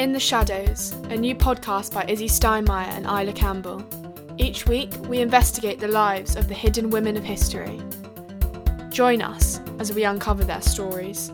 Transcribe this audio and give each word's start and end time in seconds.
In 0.00 0.12
the 0.12 0.18
Shadows, 0.18 0.92
a 1.10 1.14
new 1.14 1.34
podcast 1.34 1.92
by 1.92 2.06
Izzy 2.08 2.26
Steinmeier 2.26 2.88
and 2.88 3.04
Isla 3.04 3.34
Campbell. 3.34 3.84
Each 4.38 4.66
week, 4.66 4.90
we 5.08 5.20
investigate 5.20 5.78
the 5.78 5.88
lives 5.88 6.36
of 6.36 6.48
the 6.48 6.54
hidden 6.54 6.88
women 6.88 7.18
of 7.18 7.22
history. 7.22 7.78
Join 8.88 9.20
us 9.20 9.60
as 9.78 9.92
we 9.92 10.04
uncover 10.04 10.42
their 10.42 10.62
stories. 10.62 11.30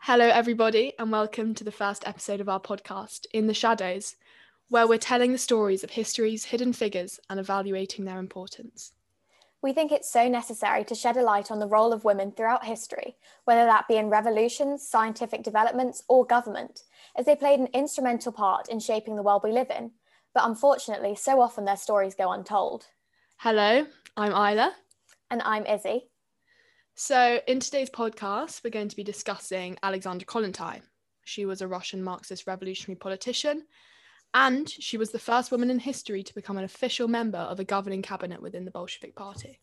Hello, 0.00 0.26
everybody, 0.26 0.94
and 0.98 1.12
welcome 1.12 1.54
to 1.54 1.62
the 1.62 1.70
first 1.70 2.04
episode 2.04 2.40
of 2.40 2.48
our 2.48 2.58
podcast, 2.58 3.26
In 3.32 3.46
the 3.46 3.54
Shadows, 3.54 4.16
where 4.68 4.88
we're 4.88 4.98
telling 4.98 5.30
the 5.30 5.38
stories 5.38 5.84
of 5.84 5.90
history's 5.90 6.46
hidden 6.46 6.72
figures 6.72 7.20
and 7.30 7.38
evaluating 7.38 8.04
their 8.04 8.18
importance. 8.18 8.93
We 9.64 9.72
think 9.72 9.92
it's 9.92 10.12
so 10.12 10.28
necessary 10.28 10.84
to 10.84 10.94
shed 10.94 11.16
a 11.16 11.22
light 11.22 11.50
on 11.50 11.58
the 11.58 11.66
role 11.66 11.94
of 11.94 12.04
women 12.04 12.32
throughout 12.32 12.66
history, 12.66 13.16
whether 13.46 13.64
that 13.64 13.88
be 13.88 13.96
in 13.96 14.10
revolutions, 14.10 14.86
scientific 14.86 15.42
developments, 15.42 16.02
or 16.06 16.26
government, 16.26 16.82
as 17.16 17.24
they 17.24 17.34
played 17.34 17.60
an 17.60 17.68
instrumental 17.72 18.30
part 18.30 18.68
in 18.68 18.78
shaping 18.78 19.16
the 19.16 19.22
world 19.22 19.40
we 19.42 19.52
live 19.52 19.70
in. 19.70 19.92
But 20.34 20.44
unfortunately, 20.44 21.16
so 21.16 21.40
often 21.40 21.64
their 21.64 21.78
stories 21.78 22.14
go 22.14 22.30
untold. 22.30 22.88
Hello, 23.38 23.86
I'm 24.18 24.32
Isla. 24.32 24.74
And 25.30 25.40
I'm 25.40 25.64
Izzy. 25.64 26.10
So, 26.94 27.40
in 27.48 27.58
today's 27.58 27.88
podcast, 27.88 28.62
we're 28.62 28.68
going 28.68 28.88
to 28.88 28.96
be 28.96 29.02
discussing 29.02 29.78
Alexandra 29.82 30.26
Kollontai. 30.26 30.82
She 31.24 31.46
was 31.46 31.62
a 31.62 31.68
Russian 31.68 32.04
Marxist 32.04 32.46
revolutionary 32.46 32.98
politician 32.98 33.62
and 34.34 34.68
she 34.68 34.98
was 34.98 35.12
the 35.12 35.18
first 35.18 35.52
woman 35.52 35.70
in 35.70 35.78
history 35.78 36.22
to 36.24 36.34
become 36.34 36.58
an 36.58 36.64
official 36.64 37.08
member 37.08 37.38
of 37.38 37.60
a 37.60 37.64
governing 37.64 38.02
cabinet 38.02 38.42
within 38.42 38.64
the 38.64 38.70
Bolshevik 38.70 39.14
Party. 39.14 39.60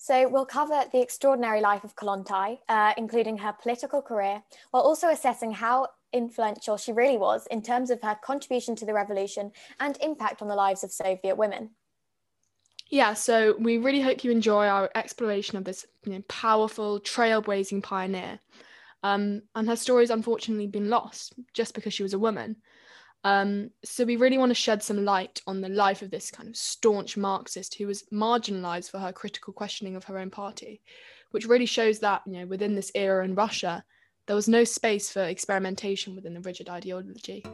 So, 0.00 0.28
we'll 0.28 0.46
cover 0.46 0.84
the 0.92 1.00
extraordinary 1.00 1.60
life 1.60 1.82
of 1.82 1.96
Kollontai, 1.96 2.58
uh, 2.68 2.92
including 2.96 3.38
her 3.38 3.52
political 3.52 4.00
career, 4.00 4.42
while 4.70 4.82
also 4.82 5.08
assessing 5.08 5.52
how 5.52 5.88
influential 6.12 6.76
she 6.76 6.92
really 6.92 7.18
was 7.18 7.46
in 7.48 7.62
terms 7.62 7.90
of 7.90 8.00
her 8.02 8.16
contribution 8.22 8.76
to 8.76 8.86
the 8.86 8.94
revolution 8.94 9.52
and 9.80 9.98
impact 10.00 10.40
on 10.40 10.48
the 10.48 10.54
lives 10.54 10.84
of 10.84 10.92
Soviet 10.92 11.36
women. 11.36 11.70
Yeah, 12.90 13.14
so 13.14 13.54
we 13.58 13.76
really 13.78 14.00
hope 14.00 14.24
you 14.24 14.30
enjoy 14.30 14.66
our 14.66 14.90
exploration 14.94 15.58
of 15.58 15.64
this 15.64 15.84
you 16.04 16.12
know, 16.12 16.22
powerful, 16.28 17.00
trailblazing 17.00 17.82
pioneer. 17.82 18.38
Um, 19.02 19.42
and 19.54 19.68
her 19.68 19.76
story 19.76 20.04
has 20.04 20.10
unfortunately 20.10 20.66
been 20.66 20.88
lost 20.88 21.34
just 21.52 21.74
because 21.74 21.92
she 21.92 22.02
was 22.02 22.14
a 22.14 22.18
woman. 22.18 22.56
Um, 23.24 23.70
so 23.84 24.04
we 24.04 24.16
really 24.16 24.38
want 24.38 24.50
to 24.50 24.54
shed 24.54 24.82
some 24.82 25.04
light 25.04 25.40
on 25.46 25.60
the 25.60 25.68
life 25.68 26.02
of 26.02 26.10
this 26.10 26.30
kind 26.30 26.48
of 26.48 26.56
staunch 26.56 27.16
Marxist 27.16 27.74
who 27.74 27.86
was 27.86 28.04
marginalized 28.12 28.90
for 28.90 28.98
her 28.98 29.12
critical 29.12 29.52
questioning 29.52 29.96
of 29.96 30.04
her 30.04 30.18
own 30.18 30.30
party, 30.30 30.80
which 31.32 31.46
really 31.46 31.66
shows 31.66 31.98
that, 32.00 32.22
you 32.26 32.34
know, 32.34 32.46
within 32.46 32.74
this 32.74 32.92
era 32.94 33.24
in 33.24 33.34
Russia, 33.34 33.84
there 34.26 34.36
was 34.36 34.48
no 34.48 34.62
space 34.62 35.10
for 35.10 35.22
experimentation 35.24 36.14
within 36.14 36.34
the 36.34 36.40
rigid 36.40 36.68
ideology. 36.68 37.44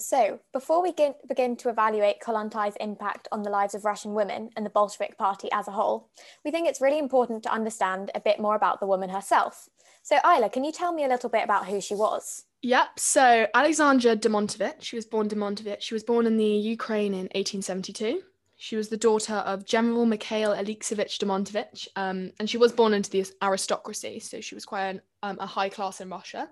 So, 0.00 0.40
before 0.52 0.82
we 0.82 0.92
get, 0.92 1.26
begin 1.28 1.56
to 1.56 1.68
evaluate 1.68 2.20
Kollontai's 2.20 2.76
impact 2.80 3.28
on 3.30 3.42
the 3.42 3.50
lives 3.50 3.74
of 3.74 3.84
Russian 3.84 4.14
women 4.14 4.50
and 4.56 4.64
the 4.64 4.70
Bolshevik 4.70 5.18
Party 5.18 5.48
as 5.52 5.68
a 5.68 5.72
whole, 5.72 6.08
we 6.44 6.50
think 6.50 6.66
it's 6.66 6.80
really 6.80 6.98
important 6.98 7.42
to 7.42 7.52
understand 7.52 8.10
a 8.14 8.20
bit 8.20 8.40
more 8.40 8.56
about 8.56 8.80
the 8.80 8.86
woman 8.86 9.10
herself. 9.10 9.68
So, 10.02 10.16
Isla, 10.24 10.48
can 10.48 10.64
you 10.64 10.72
tell 10.72 10.92
me 10.92 11.04
a 11.04 11.08
little 11.08 11.28
bit 11.28 11.44
about 11.44 11.66
who 11.66 11.80
she 11.80 11.94
was? 11.94 12.44
Yep. 12.62 12.98
So, 12.98 13.46
Alexandra 13.54 14.16
Demontovich, 14.16 14.80
she 14.80 14.96
was 14.96 15.04
born 15.04 15.28
Demontovich. 15.28 15.82
She 15.82 15.94
was 15.94 16.02
born 16.02 16.26
in 16.26 16.36
the 16.36 16.44
Ukraine 16.44 17.12
in 17.12 17.28
1872. 17.34 18.22
She 18.56 18.76
was 18.76 18.88
the 18.88 18.96
daughter 18.96 19.34
of 19.34 19.64
General 19.64 20.04
Mikhail 20.04 20.50
Alexeyevich 20.50 21.18
Demontovich, 21.18 21.88
um, 21.96 22.32
and 22.38 22.48
she 22.48 22.58
was 22.58 22.72
born 22.72 22.92
into 22.92 23.10
the 23.10 23.24
aristocracy, 23.42 24.20
so 24.20 24.40
she 24.42 24.54
was 24.54 24.66
quite 24.66 24.84
an, 24.88 25.00
um, 25.22 25.38
a 25.40 25.46
high 25.46 25.70
class 25.70 26.02
in 26.02 26.10
Russia. 26.10 26.50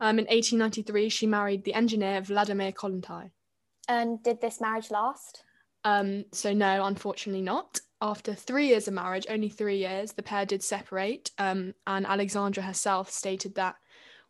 Um, 0.00 0.18
in 0.18 0.26
1893, 0.26 1.08
she 1.08 1.26
married 1.26 1.64
the 1.64 1.74
engineer 1.74 2.20
Vladimir 2.20 2.72
Kollontai. 2.72 3.30
And 3.88 4.22
did 4.22 4.40
this 4.40 4.60
marriage 4.60 4.90
last? 4.90 5.44
Um, 5.84 6.24
so, 6.32 6.52
no, 6.52 6.84
unfortunately 6.84 7.42
not. 7.42 7.80
After 8.00 8.34
three 8.34 8.68
years 8.68 8.88
of 8.88 8.94
marriage, 8.94 9.26
only 9.28 9.48
three 9.48 9.78
years, 9.78 10.12
the 10.12 10.22
pair 10.22 10.46
did 10.46 10.62
separate. 10.62 11.30
Um, 11.38 11.74
and 11.86 12.06
Alexandra 12.06 12.62
herself 12.62 13.10
stated 13.10 13.54
that 13.54 13.76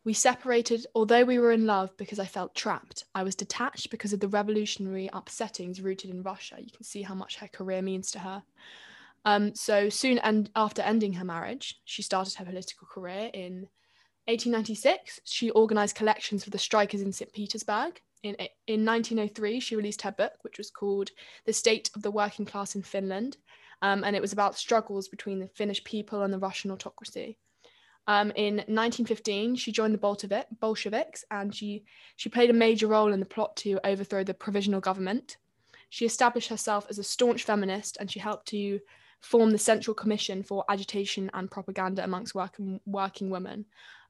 we 0.05 0.13
separated, 0.13 0.87
although 0.95 1.25
we 1.25 1.39
were 1.39 1.53
in 1.53 1.67
love, 1.67 1.97
because 1.97 2.19
I 2.19 2.27
felt 2.27 2.55
trapped. 2.55 3.05
I 3.15 3.23
was 3.23 3.35
detached 3.35 3.91
because 3.91 4.13
of 4.13 4.21
the 4.21 4.29
revolutionary 4.29 5.09
upsettings 5.15 5.83
rooted 5.83 6.11
in 6.11 6.23
Russia. 6.23 6.57
You 6.59 6.71
can 6.71 6.85
see 6.85 7.03
how 7.03 7.15
much 7.15 7.37
her 7.37 7.49
career 7.49 7.81
means 7.81 8.11
to 8.11 8.19
her. 8.19 8.43
Um, 9.25 9.55
so 9.55 9.89
soon 9.89 10.19
and 10.19 10.51
after 10.55 10.83
ending 10.83 11.15
her 11.15 11.25
marriage, 11.25 11.81
she 11.85 12.03
started 12.03 12.35
her 12.35 12.45
political 12.45 12.87
career 12.87 13.31
in 13.33 13.69
1896, 14.27 15.21
she 15.25 15.51
organised 15.53 15.95
collections 15.95 16.45
for 16.45 16.51
the 16.51 16.59
strikers 16.59 17.03
in 17.03 17.13
St. 17.13 17.33
Petersburg. 17.33 18.01
In, 18.23 18.35
in 18.67 18.85
1903, 18.85 19.61
she 19.61 19.77
released 19.77 20.03
her 20.03 20.13
book, 20.13 20.33
which 20.43 20.57
was 20.57 20.71
called 20.71 21.11
The 21.45 21.53
State 21.53 21.91
of 21.95 22.03
the 22.03 22.11
Working 22.11 22.47
Class 22.47 22.75
in 22.75 22.83
Finland, 22.83 23.37
um, 23.83 24.03
and 24.03 24.17
it 24.17 24.23
was 24.23 24.33
about 24.33 24.57
struggles 24.57 25.09
between 25.09 25.41
the 25.41 25.49
Finnish 25.49 25.85
people 25.85 26.23
and 26.23 26.33
the 26.33 26.39
Russian 26.39 26.71
autocracy. 26.71 27.37
Um, 28.07 28.33
in 28.35 28.57
1915, 28.57 29.57
she 29.57 29.73
joined 29.73 29.95
the 29.95 30.47
Bolsheviks 30.61 31.25
and 31.31 31.55
she, 31.55 31.85
she 32.17 32.29
played 32.29 32.51
a 32.51 32.55
major 32.55 32.87
role 32.87 33.13
in 33.13 33.21
the 33.21 33.27
plot 33.27 33.57
to 33.57 33.81
overthrow 33.85 34.25
the 34.25 34.35
provisional 34.35 34.81
government. 34.81 35.39
She 35.89 36.05
established 36.05 36.51
herself 36.51 36.87
as 36.91 36.99
a 36.99 37.05
staunch 37.05 37.45
feminist 37.45 37.97
and 37.99 38.11
she 38.11 38.19
helped 38.19 38.49
to 38.49 38.81
form 39.21 39.53
the 39.53 39.59
Central 39.59 39.95
Commission 39.95 40.43
for 40.43 40.65
Agitation 40.69 41.31
and 41.33 41.51
Propaganda 41.51 42.05
amongst 42.05 42.35
working, 42.35 42.81
working 42.85 43.31
women. 43.31 43.65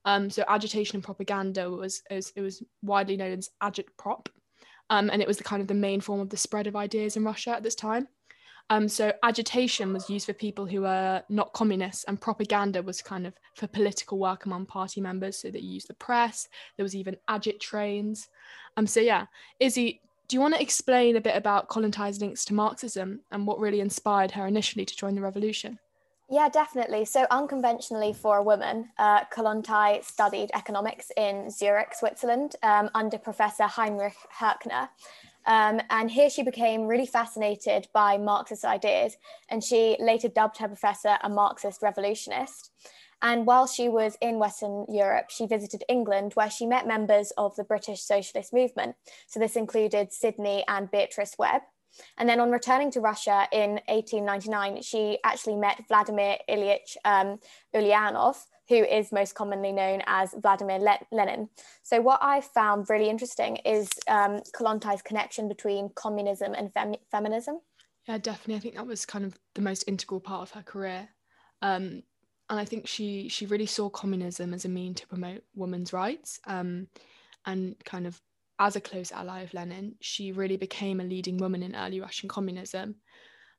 Um, 0.05 0.31
so 0.31 0.45
agitation 0.49 0.97
and 0.97 1.05
propaganda 1.05 1.71
was, 1.71 2.03
was 2.11 2.33
it 2.37 2.41
was 2.41 2.63
widely 2.83 3.17
known 3.17 3.33
as 3.33 3.51
agitprop, 3.63 4.27
um, 4.91 5.11
and 5.11 5.23
it 5.23 5.29
was 5.29 5.39
the 5.39 5.45
kind 5.45 5.63
of 5.63 5.69
the 5.69 5.75
main 5.75 6.01
form 6.01 6.21
of 6.21 6.31
the 6.31 6.37
spread 6.37 6.67
of 6.67 6.77
ideas 6.77 7.17
in 7.17 7.25
Russia 7.25 7.51
at 7.51 7.63
this 7.63 7.75
time. 7.75 8.09
Um, 8.71 8.89
so 8.89 9.13
agitation 9.23 9.93
was 9.93 10.09
used 10.09 10.25
for 10.25 10.33
people 10.33 10.65
who 10.65 10.83
were 10.83 11.23
not 11.29 11.53
communists, 11.53 12.05
and 12.05 12.21
propaganda 12.21 12.83
was 12.83 13.03
kind 13.03 13.27
of 13.27 13.35
for 13.57 13.67
political 13.67 14.19
work 14.19 14.47
among 14.47 14.67
party 14.67 15.01
members. 15.01 15.39
So 15.39 15.51
they 15.51 15.59
used 15.59 15.89
the 15.89 15.95
press. 15.95 16.49
There 16.77 16.85
was 16.85 16.97
even 16.97 17.17
agit 17.29 17.61
trains. 17.61 18.29
Um, 18.77 18.87
so 18.87 19.01
yeah, 19.01 19.27
Izzy, 19.61 20.01
do 20.29 20.37
you 20.37 20.41
want 20.41 20.55
to 20.55 20.63
explain 20.63 21.17
a 21.17 21.21
bit 21.21 21.37
about 21.37 21.69
Kollontai's 21.69 22.21
links 22.21 22.45
to 22.47 22.55
Marxism 22.55 23.21
and 23.31 23.47
what 23.47 23.61
really 23.61 23.81
inspired 23.81 24.31
her 24.31 24.47
initially 24.47 24.87
to 24.87 24.97
join 24.97 25.15
the 25.15 25.21
revolution? 25.21 25.79
Yeah, 26.31 26.49
definitely. 26.49 27.05
So, 27.05 27.27
unconventionally 27.31 28.15
for 28.15 28.39
a 28.39 28.43
woman, 28.43 28.89
uh, 28.99 29.25
Kollontai 29.27 30.03
studied 30.03 30.51
economics 30.55 31.13
in 31.19 31.51
Zurich, 31.51 31.95
Switzerland, 31.95 32.57
um, 32.63 32.89
under 32.95 33.19
Professor 33.19 33.65
Heinrich 33.65 34.17
Herkner. 34.41 34.89
Um, 35.47 35.83
and 35.91 36.11
here 36.11 36.31
she 36.31 36.43
became 36.43 36.87
really 36.87 37.05
fascinated 37.05 37.89
by 37.93 38.17
Marxist 38.17 38.65
ideas, 38.65 39.19
and 39.51 39.63
she 39.63 39.97
later 40.01 40.29
dubbed 40.29 40.57
her 40.59 40.69
professor 40.69 41.19
a 41.23 41.29
Marxist 41.29 41.83
revolutionist. 41.83 42.71
And 43.21 43.47
while 43.47 43.67
she 43.67 43.91
was 43.91 44.17
in 44.23 44.39
Western 44.39 44.87
Europe, 44.89 45.27
she 45.29 45.47
visited 45.47 45.85
England, 45.91 46.33
where 46.35 46.51
she 46.51 46.65
met 46.65 46.87
members 46.87 47.33
of 47.37 47.55
the 47.57 47.65
British 47.65 48.01
socialist 48.01 48.51
movement. 48.51 48.97
So, 49.27 49.39
this 49.39 49.57
included 49.57 50.11
Sidney 50.15 50.65
and 50.67 50.91
Beatrice 50.91 51.37
Webb. 51.39 51.63
And 52.19 52.29
then 52.29 52.41
on 52.41 52.51
returning 52.51 52.91
to 52.93 53.01
Russia 53.01 53.47
in 53.53 53.81
1899, 53.89 54.83
she 54.83 55.19
actually 55.25 55.57
met 55.57 55.85
Vladimir 55.89 56.39
Ilyich 56.49 56.97
um, 57.05 57.39
Ulyanov, 57.75 58.37
who 58.69 58.77
is 58.77 59.13
most 59.13 59.35
commonly 59.35 59.73
known 59.73 60.03
as 60.07 60.35
Vladimir 60.41 60.79
Le- 60.79 61.07
Lenin. 61.13 61.49
So, 61.83 62.01
what 62.01 62.21
I 62.23 62.41
found 62.41 62.89
really 62.89 63.11
interesting 63.11 63.57
is 63.65 63.91
um, 64.09 64.41
connection 65.05 65.49
between 65.49 65.91
communism 65.95 66.55
and 66.55 66.73
fem- 66.73 66.95
feminism. 67.11 67.61
Yeah, 68.09 68.19
definitely. 68.19 68.57
I 68.57 68.59
think 68.61 68.75
that 68.77 68.87
was 68.87 69.07
kind 69.07 69.25
of 69.25 69.39
the 69.55 69.63
most 69.63 69.85
integral 69.87 70.21
part 70.21 70.43
of 70.43 70.51
her 70.53 70.63
career. 70.63 71.09
Um, 71.63 72.03
and 72.51 72.61
I 72.61 72.65
think 72.65 72.87
she 72.87 73.29
she 73.29 73.47
really 73.47 73.67
saw 73.67 73.89
communism 73.89 74.53
as 74.53 74.65
a 74.65 74.69
mean 74.69 74.95
to 74.95 75.07
promote 75.07 75.43
women's 75.55 75.93
rights 75.93 76.41
um, 76.47 76.89
and 77.47 77.77
kind 77.85 78.07
of 78.07 78.21
as 78.59 78.77
a 78.77 78.81
close 78.81 79.11
ally 79.13 79.43
of 79.43 79.55
Lenin, 79.55 79.97
she 80.01 80.33
really 80.33 80.57
became 80.57 81.01
a 81.01 81.05
leading 81.05 81.39
woman 81.39 81.63
in 81.63 81.75
early 81.75 82.01
Russian 82.01 82.29
communism. 82.29 82.97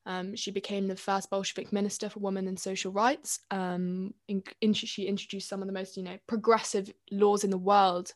Um, 0.06 0.36
she 0.36 0.52
became 0.52 0.86
the 0.86 0.96
first 0.96 1.30
Bolshevik 1.30 1.72
minister 1.72 2.08
for 2.08 2.20
women 2.20 2.46
and 2.46 2.58
social 2.58 2.92
rights. 2.92 3.40
Um, 3.50 4.14
in, 4.28 4.42
in, 4.60 4.72
she 4.72 5.06
introduced 5.06 5.48
some 5.48 5.60
of 5.62 5.66
the 5.66 5.72
most, 5.72 5.96
you 5.96 6.02
know, 6.04 6.16
progressive 6.28 6.92
laws 7.10 7.42
in 7.42 7.50
the 7.50 7.58
world 7.58 8.12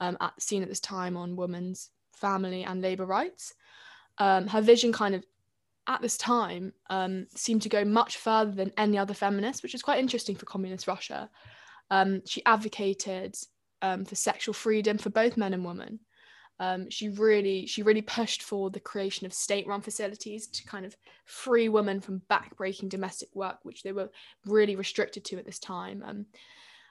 um, 0.00 0.18
at, 0.20 0.40
seen 0.40 0.62
at 0.62 0.68
this 0.68 0.80
time 0.80 1.16
on 1.16 1.36
women's 1.36 1.90
family 2.14 2.62
and 2.62 2.82
labor 2.82 3.06
rights. 3.06 3.54
Um, 4.18 4.48
her 4.48 4.60
vision 4.60 4.92
kind 4.92 5.14
of 5.14 5.24
at 5.86 6.02
this 6.02 6.18
time 6.18 6.74
um, 6.90 7.26
seemed 7.34 7.62
to 7.62 7.70
go 7.70 7.86
much 7.86 8.18
further 8.18 8.52
than 8.52 8.72
any 8.76 8.98
other 8.98 9.14
feminist, 9.14 9.62
which 9.62 9.74
is 9.74 9.82
quite 9.82 9.98
interesting 9.98 10.36
for 10.36 10.44
communist 10.44 10.86
Russia. 10.86 11.30
Um, 11.90 12.20
she 12.26 12.44
advocated 12.44 13.34
for 13.80 14.14
sexual 14.14 14.52
freedom 14.52 14.98
for 14.98 15.08
both 15.08 15.38
men 15.38 15.54
and 15.54 15.64
women. 15.64 16.00
Um, 16.60 16.90
she 16.90 17.08
really 17.08 17.66
she 17.66 17.82
really 17.82 18.02
pushed 18.02 18.42
for 18.42 18.68
the 18.68 18.78
creation 18.78 19.26
of 19.26 19.32
state-run 19.32 19.80
facilities 19.80 20.46
to 20.48 20.64
kind 20.64 20.84
of 20.84 20.94
free 21.24 21.70
women 21.70 22.00
from 22.00 22.20
backbreaking 22.30 22.90
domestic 22.90 23.30
work, 23.34 23.56
which 23.62 23.82
they 23.82 23.92
were 23.92 24.10
really 24.44 24.76
restricted 24.76 25.24
to 25.24 25.38
at 25.38 25.46
this 25.46 25.58
time. 25.58 26.04
Um, 26.06 26.26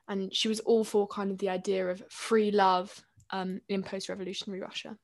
and 0.08 0.36
she 0.36 0.48
was 0.48 0.60
all 0.62 0.84
for 0.84 1.08
kind 1.08 1.30
of 1.30 1.38
the 1.38 1.50
idea 1.50 1.88
of 1.88 2.04
free 2.10 2.50
love 2.50 3.00
um, 3.30 3.62
in 3.70 3.84
post-revolutionary 3.84 4.60
Russia. 4.60 4.98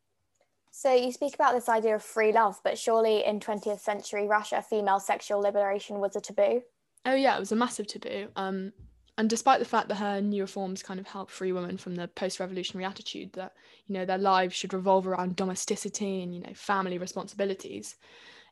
So 0.71 0.91
you 0.91 1.11
speak 1.11 1.35
about 1.35 1.53
this 1.53 1.69
idea 1.69 1.95
of 1.95 2.03
free 2.03 2.33
love, 2.33 2.59
but 2.63 2.77
surely 2.77 3.23
in 3.23 3.39
20th 3.39 3.79
century 3.79 4.27
Russia, 4.27 4.63
female 4.67 4.99
sexual 4.99 5.39
liberation 5.39 5.99
was 5.99 6.15
a 6.15 6.21
taboo. 6.21 6.63
Oh 7.05 7.13
yeah, 7.13 7.37
it 7.37 7.39
was 7.39 7.51
a 7.51 7.55
massive 7.55 7.85
taboo. 7.85 8.29
Um, 8.35 8.73
and 9.17 9.29
despite 9.29 9.59
the 9.59 9.65
fact 9.65 9.87
that 9.87 9.95
her 9.95 10.21
new 10.21 10.41
reforms 10.41 10.83
kind 10.83 10.99
of 10.99 11.07
helped 11.07 11.31
free 11.31 11.51
women 11.51 11.77
from 11.77 11.95
the 11.95 12.07
post-revolutionary 12.09 12.85
attitude 12.85 13.31
that 13.33 13.53
you 13.87 13.93
know 13.93 14.05
their 14.05 14.17
lives 14.17 14.55
should 14.55 14.73
revolve 14.73 15.07
around 15.07 15.35
domesticity 15.35 16.21
and 16.21 16.33
you 16.33 16.41
know 16.41 16.53
family 16.53 16.97
responsibilities 16.97 17.95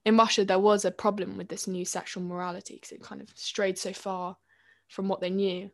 in 0.05 0.17
russia 0.17 0.45
there 0.45 0.59
was 0.59 0.85
a 0.85 0.91
problem 0.91 1.37
with 1.37 1.49
this 1.49 1.67
new 1.67 1.85
sexual 1.85 2.23
morality 2.23 2.75
because 2.75 2.91
it 2.91 3.01
kind 3.01 3.21
of 3.21 3.29
strayed 3.35 3.77
so 3.77 3.93
far 3.93 4.37
from 4.93 5.07
what 5.07 5.19
they 5.19 5.29
knew. 5.29 5.69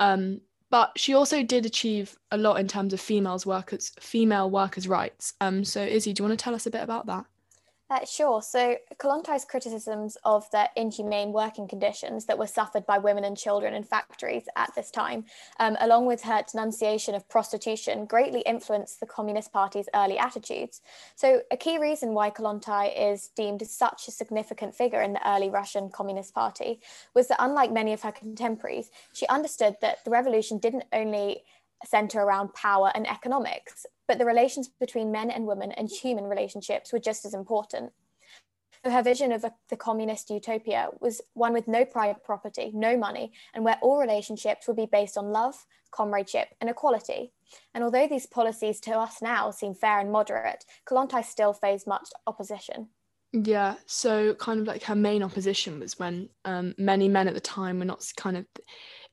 Um, 0.00 0.40
but 0.70 0.92
she 0.96 1.14
also 1.14 1.42
did 1.42 1.66
achieve 1.66 2.16
a 2.30 2.38
lot 2.38 2.58
in 2.58 2.66
terms 2.66 2.94
of 2.94 3.00
females 3.00 3.44
workers 3.44 3.92
female 4.00 4.50
workers 4.50 4.88
rights. 4.88 5.34
Um, 5.40 5.64
so 5.64 5.82
izzy 5.82 6.12
do 6.12 6.22
you 6.22 6.28
want 6.28 6.38
to 6.38 6.42
tell 6.42 6.54
us 6.54 6.66
a 6.66 6.70
bit 6.70 6.82
about 6.82 7.06
that 7.06 7.26
uh, 7.92 8.04
sure. 8.06 8.40
So, 8.40 8.76
Kollontais' 8.98 9.46
criticisms 9.46 10.16
of 10.24 10.50
the 10.50 10.70
inhumane 10.76 11.30
working 11.32 11.68
conditions 11.68 12.24
that 12.24 12.38
were 12.38 12.46
suffered 12.46 12.86
by 12.86 12.96
women 12.96 13.24
and 13.24 13.36
children 13.36 13.74
in 13.74 13.84
factories 13.84 14.44
at 14.56 14.74
this 14.74 14.90
time, 14.90 15.26
um, 15.60 15.76
along 15.80 16.06
with 16.06 16.22
her 16.22 16.42
denunciation 16.50 17.14
of 17.14 17.28
prostitution, 17.28 18.06
greatly 18.06 18.40
influenced 18.40 19.00
the 19.00 19.06
Communist 19.06 19.52
Party's 19.52 19.90
early 19.94 20.16
attitudes. 20.16 20.80
So, 21.16 21.42
a 21.50 21.56
key 21.56 21.78
reason 21.78 22.14
why 22.14 22.30
Kollontai 22.30 23.12
is 23.12 23.28
deemed 23.36 23.66
such 23.66 24.08
a 24.08 24.10
significant 24.10 24.74
figure 24.74 25.02
in 25.02 25.12
the 25.12 25.28
early 25.28 25.50
Russian 25.50 25.90
Communist 25.90 26.34
Party 26.34 26.80
was 27.14 27.28
that, 27.28 27.44
unlike 27.44 27.72
many 27.72 27.92
of 27.92 28.00
her 28.02 28.12
contemporaries, 28.12 28.90
she 29.12 29.26
understood 29.26 29.76
that 29.82 30.02
the 30.04 30.10
revolution 30.10 30.56
didn't 30.56 30.84
only 30.94 31.42
center 31.84 32.20
around 32.20 32.54
power 32.54 32.90
and 32.94 33.08
economics, 33.08 33.86
but 34.08 34.18
the 34.18 34.24
relations 34.24 34.68
between 34.80 35.12
men 35.12 35.30
and 35.30 35.46
women 35.46 35.72
and 35.72 35.88
human 35.88 36.24
relationships 36.24 36.92
were 36.92 36.98
just 36.98 37.24
as 37.24 37.34
important. 37.34 37.92
So 38.84 38.90
her 38.90 39.02
vision 39.02 39.30
of 39.30 39.44
a, 39.44 39.52
the 39.68 39.76
communist 39.76 40.28
utopia 40.30 40.88
was 41.00 41.20
one 41.34 41.52
with 41.52 41.68
no 41.68 41.84
private 41.84 42.24
property, 42.24 42.72
no 42.74 42.96
money, 42.96 43.32
and 43.54 43.64
where 43.64 43.78
all 43.80 44.00
relationships 44.00 44.66
would 44.66 44.76
be 44.76 44.86
based 44.90 45.16
on 45.16 45.30
love, 45.30 45.54
comradeship, 45.92 46.48
and 46.60 46.68
equality. 46.68 47.32
And 47.74 47.84
although 47.84 48.08
these 48.08 48.26
policies 48.26 48.80
to 48.80 48.98
us 48.98 49.22
now 49.22 49.52
seem 49.52 49.74
fair 49.74 50.00
and 50.00 50.10
moderate, 50.10 50.64
Kollontai 50.88 51.24
still 51.24 51.52
faced 51.52 51.86
much 51.86 52.08
opposition. 52.26 52.88
Yeah, 53.32 53.76
so 53.86 54.34
kind 54.34 54.60
of 54.60 54.66
like 54.66 54.82
her 54.82 54.94
main 54.94 55.22
opposition 55.22 55.80
was 55.80 55.98
when 55.98 56.28
um, 56.44 56.74
many 56.76 57.08
men 57.08 57.28
at 57.28 57.34
the 57.34 57.40
time 57.40 57.78
were 57.78 57.84
not 57.84 58.04
kind 58.16 58.36
of 58.36 58.46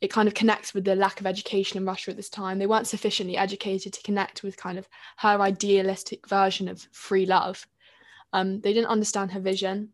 it 0.02 0.12
kind 0.12 0.28
of 0.28 0.34
connects 0.34 0.74
with 0.74 0.86
the 0.86 0.96
lack 0.96 1.20
of 1.20 1.26
education 1.26 1.78
in 1.78 1.86
Russia 1.86 2.12
at 2.12 2.18
this 2.18 2.30
time. 2.30 2.58
They 2.58 2.68
weren't 2.68 2.88
sufficiently 2.88 3.36
educated 3.36 3.94
to 3.94 4.02
connect 4.04 4.44
with 4.44 4.56
kind 4.56 4.78
of 4.78 4.88
her 5.18 5.42
idealistic 5.42 6.28
version 6.28 6.70
of 6.70 6.88
free 6.92 7.26
love. 7.26 7.68
Um, 8.32 8.62
they 8.62 8.74
didn't 8.74 8.90
understand 8.90 9.32
her 9.32 9.40
vision. 9.42 9.90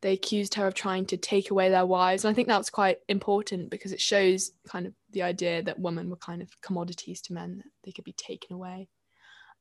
They 0.00 0.12
accused 0.12 0.54
her 0.54 0.66
of 0.66 0.74
trying 0.74 1.06
to 1.06 1.16
take 1.16 1.50
away 1.50 1.70
their 1.70 1.86
wives. 1.86 2.24
And 2.24 2.32
I 2.32 2.34
think 2.34 2.48
that 2.48 2.58
was 2.58 2.68
quite 2.68 2.98
important 3.08 3.70
because 3.70 3.92
it 3.92 4.00
shows 4.00 4.50
kind 4.66 4.86
of 4.86 4.92
the 5.12 5.22
idea 5.22 5.62
that 5.62 5.78
women 5.78 6.10
were 6.10 6.16
kind 6.16 6.42
of 6.42 6.60
commodities 6.60 7.20
to 7.22 7.32
men, 7.32 7.58
that 7.58 7.70
they 7.84 7.92
could 7.92 8.04
be 8.04 8.12
taken 8.12 8.54
away. 8.54 8.88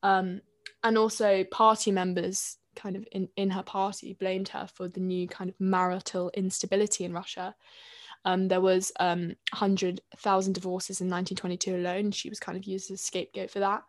Um, 0.02 0.42
and 0.84 0.98
also, 0.98 1.44
party 1.46 1.92
members 1.92 2.58
kind 2.76 2.96
of 2.96 3.08
in, 3.12 3.30
in 3.38 3.52
her 3.52 3.64
party 3.64 4.14
blamed 4.20 4.50
her 4.50 4.68
for 4.74 4.88
the 4.88 5.00
new 5.00 5.28
kind 5.28 5.50
of 5.50 5.56
marital 5.60 6.32
instability 6.34 7.06
in 7.06 7.14
Russia 7.14 7.56
um, 8.26 8.48
there 8.48 8.62
was 8.62 8.92
um, 9.00 9.36
100,000 9.52 10.54
divorces 10.54 11.02
in 11.02 11.08
1922 11.08 11.76
alone. 11.76 12.12
She 12.12 12.30
was 12.30 12.40
kind 12.40 12.58
of 12.58 12.66
used 12.66 12.92
as 12.92 13.00
a 13.00 13.04
scapegoat 13.04 13.52
for 13.52 13.60
that. 13.60 13.84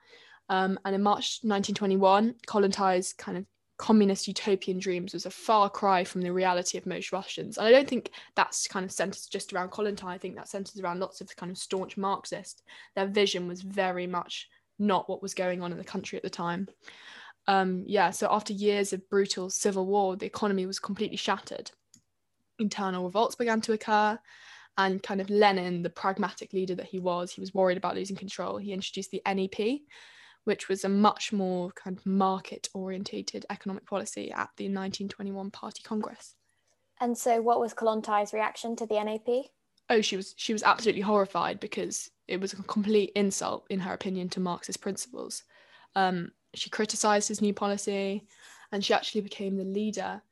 Um, 0.48 0.78
and 0.84 0.94
in 0.94 1.02
March 1.02 1.40
1921, 1.42 2.34
Kollontai's 2.46 3.12
kind 3.12 3.38
of 3.38 3.46
communist 3.76 4.28
utopian 4.28 4.78
dreams 4.78 5.14
was 5.14 5.26
a 5.26 5.30
far 5.30 5.68
cry 5.68 6.04
from 6.04 6.20
the 6.20 6.32
reality 6.32 6.78
of 6.78 6.86
most 6.86 7.12
Russians. 7.12 7.58
And 7.58 7.66
I 7.66 7.70
don't 7.70 7.88
think 7.88 8.10
that's 8.36 8.68
kind 8.68 8.84
of 8.84 8.92
centered 8.92 9.22
just 9.30 9.52
around 9.52 9.70
Kollontai. 9.70 10.04
I 10.04 10.18
think 10.18 10.36
that 10.36 10.48
centers 10.48 10.80
around 10.80 11.00
lots 11.00 11.20
of 11.20 11.34
kind 11.36 11.50
of 11.50 11.58
staunch 11.58 11.96
Marxists. 11.96 12.62
Their 12.94 13.06
vision 13.06 13.48
was 13.48 13.62
very 13.62 14.06
much 14.06 14.48
not 14.78 15.08
what 15.08 15.22
was 15.22 15.34
going 15.34 15.62
on 15.62 15.72
in 15.72 15.78
the 15.78 15.84
country 15.84 16.16
at 16.16 16.22
the 16.22 16.30
time. 16.30 16.68
Um, 17.46 17.84
yeah, 17.86 18.10
so 18.10 18.28
after 18.30 18.52
years 18.52 18.92
of 18.92 19.08
brutal 19.08 19.50
civil 19.50 19.86
war, 19.86 20.16
the 20.16 20.26
economy 20.26 20.66
was 20.66 20.78
completely 20.78 21.16
shattered 21.16 21.70
internal 22.58 23.04
revolts 23.04 23.34
began 23.34 23.60
to 23.62 23.72
occur 23.72 24.18
and 24.76 25.02
kind 25.02 25.20
of 25.20 25.30
Lenin, 25.30 25.82
the 25.82 25.90
pragmatic 25.90 26.52
leader 26.52 26.74
that 26.74 26.86
he 26.86 26.98
was, 26.98 27.30
he 27.30 27.40
was 27.40 27.54
worried 27.54 27.76
about 27.76 27.94
losing 27.94 28.16
control. 28.16 28.56
He 28.56 28.72
introduced 28.72 29.10
the 29.10 29.22
NEP, 29.26 29.82
which 30.44 30.68
was 30.68 30.84
a 30.84 30.88
much 30.88 31.32
more 31.32 31.70
kind 31.72 31.96
of 31.96 32.04
market 32.04 32.68
orientated 32.74 33.46
economic 33.50 33.86
policy 33.86 34.32
at 34.32 34.50
the 34.56 34.64
1921 34.64 35.50
Party 35.50 35.82
Congress. 35.82 36.34
And 37.00 37.16
so 37.16 37.40
what 37.40 37.60
was 37.60 37.74
Kollontai's 37.74 38.32
reaction 38.32 38.76
to 38.76 38.86
the 38.86 39.02
NEP? 39.02 39.46
Oh, 39.90 40.00
she 40.00 40.16
was 40.16 40.34
she 40.36 40.52
was 40.52 40.62
absolutely 40.62 41.02
horrified 41.02 41.60
because 41.60 42.10
it 42.26 42.40
was 42.40 42.52
a 42.52 42.62
complete 42.62 43.12
insult, 43.14 43.66
in 43.68 43.80
her 43.80 43.92
opinion, 43.92 44.30
to 44.30 44.40
Marxist 44.40 44.80
principles. 44.80 45.44
Um, 45.94 46.32
she 46.54 46.70
criticized 46.70 47.28
his 47.28 47.42
new 47.42 47.52
policy, 47.52 48.26
and 48.72 48.82
she 48.82 48.94
actually 48.94 49.20
became 49.20 49.56
the 49.56 49.64
leader 49.64 50.22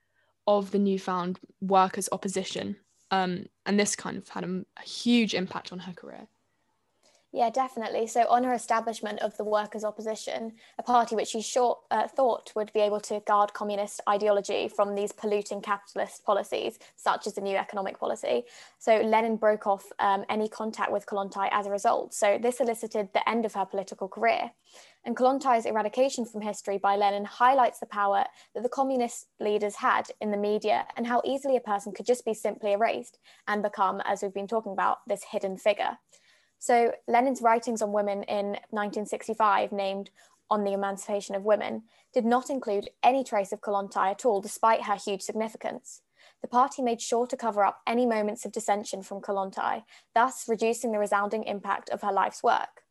of 0.47 0.71
the 0.71 0.79
newfound 0.79 1.39
workers' 1.61 2.09
opposition. 2.13 2.77
Um, 3.11 3.47
and 3.67 3.79
this 3.79 3.95
kind 3.95 4.17
of 4.17 4.29
had 4.29 4.45
a, 4.45 4.65
a 4.79 4.83
huge 4.83 5.35
impact 5.35 5.73
on 5.73 5.81
her 5.81 5.93
career. 5.93 6.29
Yeah, 7.35 7.49
definitely. 7.49 8.09
So, 8.09 8.27
on 8.29 8.45
her 8.45 8.53
establishment 8.53 9.21
of 9.21 9.35
the 9.39 9.45
workers' 9.45 9.85
opposition, 9.85 10.53
a 10.79 10.83
party 10.83 11.17
which 11.17 11.29
she 11.29 11.41
short, 11.41 11.79
uh, 11.91 12.07
thought 12.07 12.53
would 12.55 12.71
be 12.75 12.81
able 12.81 13.01
to 13.01 13.21
guard 13.27 13.55
communist 13.55 14.03
ideology 14.07 14.69
from 14.69 14.95
these 14.95 15.13
polluting 15.13 15.63
capitalist 15.63 16.27
policies, 16.27 16.79
such 16.95 17.27
as 17.27 17.33
the 17.33 17.41
new 17.41 17.57
economic 17.57 17.99
policy. 17.99 18.45
So, 18.79 18.99
Lenin 19.01 19.37
broke 19.37 19.67
off 19.67 19.87
um, 19.99 20.27
any 20.29 20.47
contact 20.47 20.93
with 20.93 21.07
Kollontai 21.07 21.49
as 21.53 21.65
a 21.65 21.71
result. 21.71 22.13
So, 22.13 22.37
this 22.37 22.61
elicited 22.61 23.09
the 23.15 23.27
end 23.27 23.47
of 23.47 23.55
her 23.55 23.65
political 23.65 24.09
career. 24.09 24.51
And 25.07 25.17
Kollontai's 25.17 25.65
eradication 25.65 26.27
from 26.27 26.43
history 26.43 26.77
by 26.77 26.97
Lenin 26.97 27.25
highlights 27.25 27.81
the 27.81 27.87
power 27.87 28.27
that 28.55 28.63
the 28.63 28.69
communist 28.69 29.29
leaders 29.41 29.77
had 29.77 30.11
in 30.21 30.31
the 30.31 30.37
media 30.37 30.87
and 30.99 31.07
how 31.07 31.23
easily 31.25 31.57
a 31.57 31.61
person 31.61 31.93
could 31.93 32.07
just 32.07 32.27
be 32.27 32.35
simply 32.35 32.73
erased 32.73 33.19
and 33.49 33.63
become, 33.63 34.03
as 34.05 34.23
we've 34.23 34.35
been 34.35 34.47
talking 34.47 34.73
about, 34.73 34.99
this 35.09 35.25
hidden 35.25 35.57
figure. 35.57 35.97
So 36.63 36.93
Lenin's 37.09 37.43
writings 37.43 37.83
on 37.83 37.91
women 37.91 38.23
in 38.23 38.51
1965, 38.71 39.73
named 39.73 40.11
On 40.49 40.63
the 40.63 40.73
Emancipation 40.73 41.35
of 41.35 41.43
Women, 41.43 41.83
did 42.15 42.25
not 42.25 42.51
include 42.51 42.89
any 43.03 43.25
trace 43.25 43.51
of 43.51 43.61
Kollontai 43.61 44.13
at 44.13 44.25
all, 44.25 44.41
despite 44.41 44.85
her 44.85 44.95
huge 44.95 45.23
significance. 45.23 46.03
The 46.41 46.47
party 46.47 46.81
made 46.81 47.01
sure 47.03 47.27
to 47.27 47.37
cover 47.37 47.65
up 47.65 47.81
any 47.85 48.07
moments 48.07 48.45
of 48.45 48.53
dissension 48.53 49.03
from 49.03 49.21
Kollontai, 49.21 49.83
thus 50.15 50.45
reducing 50.49 50.93
the 50.93 51.01
resounding 51.01 51.43
impact 51.43 51.91
of 51.91 52.03
her 52.03 52.13
life's 52.13 52.45
work. 52.45 52.85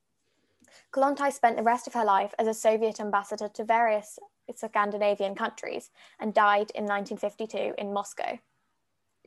Kollontai 0.92 1.32
spent 1.32 1.56
the 1.56 1.64
rest 1.64 1.88
of 1.88 1.94
her 1.94 2.04
life 2.04 2.34
as 2.38 2.48
a 2.48 2.54
Soviet 2.54 3.00
ambassador 3.00 3.48
to 3.48 3.64
various 3.64 4.20
Scandinavian 4.54 5.34
countries 5.34 5.92
and 6.20 6.34
died 6.34 6.74
in 6.76 6.84
1952 6.84 7.76
in 7.78 7.94
Moscow. 7.94 8.38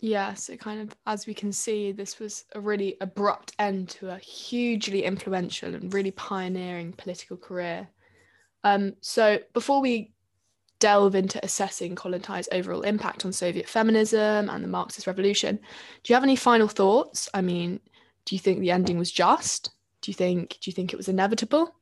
Yeah, 0.01 0.35
so 0.35 0.57
kind 0.57 0.81
of 0.81 0.97
as 1.07 1.27
we 1.27 1.35
can 1.35 1.53
see, 1.53 1.93
this 1.93 2.19
was 2.19 2.45
a 2.55 2.61
really 2.61 2.97
abrupt 3.01 3.55
end 3.59 3.89
to 3.91 4.11
a 4.11 4.19
hugely 4.19 5.05
influential 5.05 5.75
and 5.75 5.93
really 5.95 6.11
pioneering 6.11 6.93
political 6.93 7.37
career. 7.37 7.89
Um, 8.65 8.95
so 9.01 9.39
before 9.53 9.81
we 9.81 10.13
delve 10.81 11.15
into 11.15 11.43
assessing 11.45 11.95
Kollontai's 11.95 12.49
overall 12.53 12.83
impact 12.83 13.25
on 13.25 13.33
Soviet 13.33 13.69
feminism 13.69 14.51
and 14.51 14.65
the 14.65 14.69
Marxist 14.69 15.07
revolution, 15.07 15.57
do 16.03 16.13
you 16.13 16.15
have 16.15 16.25
any 16.25 16.37
final 16.37 16.69
thoughts? 16.69 17.29
I 17.33 17.41
mean, 17.41 17.81
do 18.25 18.35
you 18.35 18.41
think 18.41 18.61
the 18.61 18.73
ending 18.73 18.99
was 18.99 19.13
just? 19.13 19.71
Do 20.01 20.11
you 20.11 20.15
think 20.15 20.59
do 20.61 20.71
you 20.71 20.75
think 20.75 20.93
it 20.93 20.97
was 20.97 21.09
inevitable? 21.09 21.75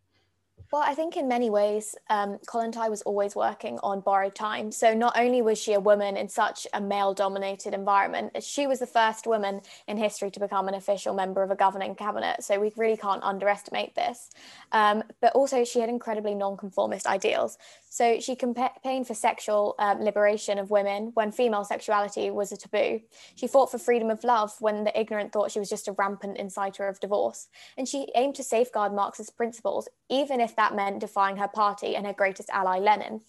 Well, 0.72 0.80
I 0.82 0.94
think 0.94 1.18
in 1.18 1.28
many 1.28 1.50
ways, 1.50 1.94
um, 2.08 2.38
Kollontai 2.46 2.88
was 2.88 3.02
always 3.02 3.36
working 3.36 3.78
on 3.82 4.00
borrowed 4.00 4.34
time. 4.34 4.72
So 4.72 4.94
not 4.94 5.12
only 5.18 5.42
was 5.42 5.58
she 5.58 5.74
a 5.74 5.80
woman 5.80 6.16
in 6.16 6.30
such 6.30 6.66
a 6.72 6.80
male-dominated 6.80 7.74
environment, 7.74 8.42
she 8.42 8.66
was 8.66 8.78
the 8.78 8.86
first 8.86 9.26
woman 9.26 9.60
in 9.86 9.98
history 9.98 10.30
to 10.30 10.40
become 10.40 10.68
an 10.68 10.74
official 10.74 11.12
member 11.12 11.42
of 11.42 11.50
a 11.50 11.56
governing 11.56 11.94
cabinet. 11.94 12.42
So 12.42 12.58
we 12.58 12.72
really 12.78 12.96
can't 12.96 13.22
underestimate 13.22 13.94
this. 13.94 14.30
Um, 14.72 15.02
but 15.20 15.34
also, 15.34 15.62
she 15.62 15.78
had 15.78 15.90
incredibly 15.90 16.34
nonconformist 16.34 17.06
ideals. 17.06 17.58
So 17.90 18.20
she 18.20 18.34
campaigned 18.34 19.06
for 19.06 19.12
sexual 19.12 19.74
um, 19.78 20.00
liberation 20.00 20.58
of 20.58 20.70
women 20.70 21.10
when 21.12 21.30
female 21.32 21.64
sexuality 21.64 22.30
was 22.30 22.50
a 22.50 22.56
taboo. 22.56 23.02
She 23.34 23.46
fought 23.46 23.70
for 23.70 23.76
freedom 23.76 24.08
of 24.08 24.24
love 24.24 24.54
when 24.60 24.84
the 24.84 24.98
ignorant 24.98 25.32
thought 25.32 25.50
she 25.50 25.58
was 25.58 25.68
just 25.68 25.88
a 25.88 25.92
rampant 25.92 26.38
inciter 26.38 26.88
of 26.88 26.98
divorce. 27.00 27.48
And 27.76 27.86
she 27.86 28.08
aimed 28.14 28.36
to 28.36 28.42
safeguard 28.42 28.94
Marxist 28.94 29.36
principles, 29.36 29.90
even 30.08 30.40
if 30.40 30.56
that 30.56 30.61
meant 30.70 31.00
defying 31.00 31.36
her 31.36 31.48
party 31.48 31.96
and 31.96 32.06
her 32.06 32.12
greatest 32.12 32.50
ally, 32.50 32.78
Lenin. 32.78 33.20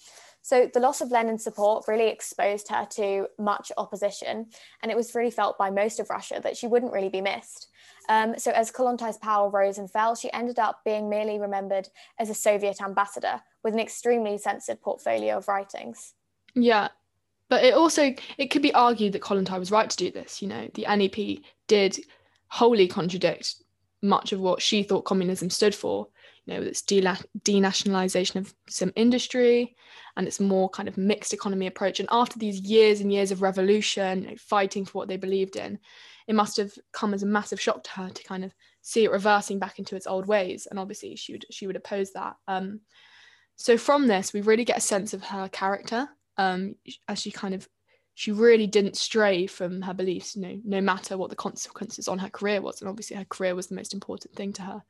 So 0.44 0.70
the 0.74 0.82
loss 0.82 1.00
of 1.00 1.10
Lenin's 1.10 1.44
support 1.44 1.86
really 1.88 2.10
exposed 2.10 2.68
her 2.68 2.86
to 2.92 3.28
much 3.40 3.72
opposition, 3.78 4.48
and 4.82 4.92
it 4.92 4.98
was 4.98 5.16
really 5.16 5.32
felt 5.32 5.58
by 5.58 5.70
most 5.70 6.02
of 6.02 6.10
Russia 6.10 6.42
that 6.44 6.58
she 6.58 6.68
wouldn't 6.68 6.92
really 6.92 7.10
be 7.10 7.22
missed. 7.22 7.70
Um, 8.10 8.38
so 8.38 8.52
as 8.52 8.70
Kollontai's 8.70 9.18
power 9.18 9.50
rose 9.50 9.78
and 9.78 9.90
fell, 9.90 10.16
she 10.16 10.32
ended 10.34 10.60
up 10.60 10.82
being 10.84 11.10
merely 11.10 11.40
remembered 11.40 11.88
as 12.20 12.30
a 12.30 12.34
Soviet 12.34 12.82
ambassador 12.82 13.42
with 13.64 13.74
an 13.74 13.80
extremely 13.80 14.38
censored 14.38 14.82
portfolio 14.82 15.38
of 15.38 15.48
writings. 15.48 16.14
Yeah, 16.56 16.90
but 17.48 17.64
it 17.64 17.74
also 17.74 18.14
it 18.38 18.48
could 18.48 18.62
be 18.62 18.74
argued 18.74 19.14
that 19.14 19.22
Kollontai 19.22 19.60
was 19.60 19.72
right 19.72 19.90
to 19.90 19.98
do 19.98 20.12
this. 20.12 20.42
You 20.42 20.50
know, 20.50 20.70
the 20.74 20.84
NEP 20.84 21.44
did 21.68 22.00
wholly 22.48 22.88
contradict 22.88 23.56
much 24.02 24.34
of 24.34 24.40
what 24.40 24.62
she 24.62 24.84
thought 24.84 25.06
communism 25.06 25.50
stood 25.50 25.74
for. 25.74 26.08
You 26.46 26.54
know, 26.56 26.62
its 26.62 26.82
denationalization 26.82 28.36
of 28.36 28.54
some 28.68 28.92
industry 28.96 29.76
and 30.18 30.28
its 30.28 30.40
more 30.40 30.70
kind 30.70 30.90
of 30.90 30.98
mixed 30.98 31.34
economy 31.34 31.68
approach. 31.68 32.00
And 32.00 32.10
after 32.12 32.38
these 32.38 32.60
years 32.60 33.00
and 33.00 33.12
years 33.12 33.32
of 33.32 33.42
revolution, 33.42 34.24
you 34.24 34.30
know, 34.32 34.36
fighting 34.38 34.86
for 34.86 35.00
what 35.00 35.08
they 35.08 35.18
believed 35.18 35.56
in, 35.56 35.80
it 36.28 36.36
must 36.36 36.58
have 36.58 36.74
come 36.92 37.14
as 37.14 37.24
a 37.24 37.28
massive 37.28 37.60
shock 37.60 37.84
to 37.84 37.92
her 37.92 38.10
to 38.10 38.24
kind 38.24 38.44
of 38.44 38.54
see 38.82 39.06
it 39.06 39.12
reversing 39.12 39.60
back 39.60 39.80
into 39.80 39.96
its 39.96 40.08
old 40.08 40.26
ways. 40.26 40.68
And 40.70 40.80
obviously, 40.80 41.16
she 41.16 41.34
would 41.34 41.46
she 41.50 41.68
would 41.68 41.76
oppose 41.76 42.12
that. 42.12 42.36
Um, 42.48 42.82
so 43.56 43.78
from 43.78 44.08
this, 44.08 44.34
we 44.34 44.42
really 44.42 44.66
get 44.66 44.78
a 44.78 44.82
sense 44.82 45.14
of 45.14 45.24
her 45.24 45.48
character 45.50 46.10
um, 46.38 46.76
as 47.08 47.20
she 47.20 47.32
kind 47.32 47.54
of 47.54 47.68
she 48.16 48.32
really 48.32 48.68
didn't 48.68 48.96
stray 48.96 49.48
from 49.48 49.82
her 49.82 49.94
beliefs, 49.94 50.36
you 50.36 50.42
know, 50.44 50.60
no 50.64 50.82
matter 50.82 51.18
what 51.18 51.30
the 51.30 51.36
consequences 51.36 52.08
on 52.08 52.20
her 52.20 52.30
career 52.30 52.62
was. 52.62 52.80
And 52.82 52.90
obviously, 52.90 53.18
her 53.18 53.26
career 53.26 53.56
was 53.56 53.68
the 53.68 53.76
most 53.76 53.94
important 53.94 54.36
thing 54.36 54.54
to 54.54 54.62
her. 54.62 54.84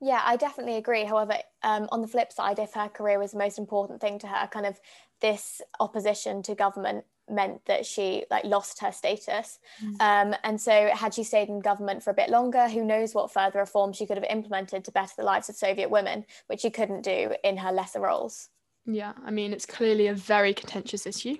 Yeah, 0.00 0.20
I 0.24 0.36
definitely 0.36 0.76
agree. 0.76 1.04
However, 1.04 1.34
um, 1.62 1.88
on 1.90 2.02
the 2.02 2.08
flip 2.08 2.32
side, 2.32 2.58
if 2.58 2.74
her 2.74 2.88
career 2.88 3.18
was 3.18 3.32
the 3.32 3.38
most 3.38 3.58
important 3.58 4.00
thing 4.00 4.18
to 4.20 4.26
her, 4.26 4.46
kind 4.48 4.66
of 4.66 4.78
this 5.20 5.62
opposition 5.80 6.42
to 6.42 6.54
government 6.54 7.04
meant 7.30 7.64
that 7.64 7.86
she 7.86 8.24
like 8.30 8.44
lost 8.44 8.80
her 8.80 8.92
status 8.92 9.58
mm. 9.82 9.92
um, 10.00 10.34
and 10.44 10.60
so 10.60 10.90
had 10.92 11.14
she 11.14 11.24
stayed 11.24 11.48
in 11.48 11.60
government 11.60 12.02
for 12.02 12.10
a 12.10 12.14
bit 12.14 12.28
longer 12.28 12.68
who 12.68 12.84
knows 12.84 13.14
what 13.14 13.32
further 13.32 13.60
reforms 13.60 13.96
she 13.96 14.04
could 14.04 14.18
have 14.18 14.26
implemented 14.28 14.84
to 14.84 14.90
better 14.90 15.12
the 15.16 15.24
lives 15.24 15.48
of 15.48 15.56
soviet 15.56 15.88
women 15.88 16.24
which 16.48 16.60
she 16.60 16.70
couldn't 16.70 17.00
do 17.00 17.32
in 17.42 17.56
her 17.56 17.72
lesser 17.72 18.00
roles 18.00 18.50
yeah 18.84 19.14
i 19.24 19.30
mean 19.30 19.52
it's 19.52 19.64
clearly 19.64 20.06
a 20.06 20.14
very 20.14 20.52
contentious 20.52 21.06
issue 21.06 21.36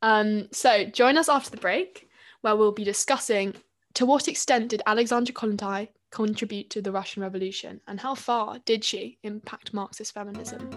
um, 0.00 0.46
so 0.52 0.84
join 0.84 1.16
us 1.16 1.28
after 1.28 1.50
the 1.50 1.56
break 1.56 2.08
where 2.42 2.54
we'll 2.54 2.70
be 2.70 2.84
discussing 2.84 3.54
to 3.94 4.04
what 4.04 4.28
extent 4.28 4.68
did 4.68 4.82
alexandra 4.86 5.34
kollontai 5.34 5.88
contribute 6.10 6.70
to 6.70 6.82
the 6.82 6.92
russian 6.92 7.22
revolution 7.22 7.80
and 7.86 8.00
how 8.00 8.14
far 8.14 8.58
did 8.64 8.84
she 8.84 9.18
impact 9.22 9.72
marxist 9.74 10.14
feminism 10.14 10.68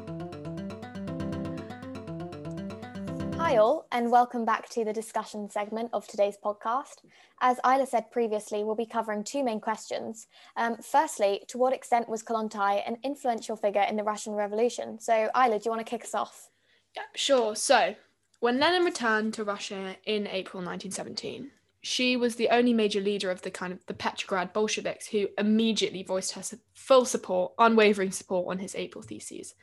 Hi, 3.52 3.58
all, 3.58 3.86
and 3.92 4.10
welcome 4.10 4.46
back 4.46 4.70
to 4.70 4.86
the 4.86 4.94
discussion 4.94 5.50
segment 5.50 5.90
of 5.92 6.08
today's 6.08 6.38
podcast. 6.42 7.00
As 7.42 7.60
Isla 7.66 7.86
said 7.86 8.10
previously, 8.10 8.64
we'll 8.64 8.76
be 8.76 8.86
covering 8.86 9.26
two 9.26 9.44
main 9.44 9.60
questions. 9.60 10.28
Um, 10.56 10.78
firstly, 10.78 11.42
to 11.50 11.58
what 11.58 11.74
extent 11.74 12.08
was 12.08 12.24
Kollontai 12.24 12.82
an 12.88 12.96
influential 13.04 13.58
figure 13.58 13.82
in 13.82 13.98
the 13.98 14.06
Russian 14.06 14.36
Revolution? 14.36 15.00
So, 15.02 15.30
Isla, 15.36 15.60
do 15.60 15.64
you 15.66 15.72
want 15.72 15.86
to 15.86 15.90
kick 15.90 16.06
us 16.06 16.16
off? 16.16 16.50
Yeah, 16.96 17.02
sure. 17.14 17.56
So, 17.58 17.96
when 18.40 18.58
Lenin 18.58 18.86
returned 18.86 19.34
to 19.34 19.44
Russia 19.44 19.98
in 20.06 20.28
April 20.28 20.64
1917, 20.64 21.52
she 21.82 22.16
was 22.16 22.36
the 22.36 22.50
only 22.50 22.74
major 22.74 23.02
leader 23.02 23.32
of 23.32 23.42
the 23.42 23.52
kind 23.52 23.74
of 23.74 23.86
the 23.88 23.94
Petrograd 23.94 24.54
Bolsheviks 24.54 25.08
who 25.08 25.28
immediately 25.38 26.04
voiced 26.04 26.34
her 26.34 26.44
full 26.74 27.06
support, 27.06 27.54
unwavering 27.58 28.12
support 28.12 28.52
on 28.52 28.60
his 28.60 28.76
April 28.76 29.02
theses 29.02 29.56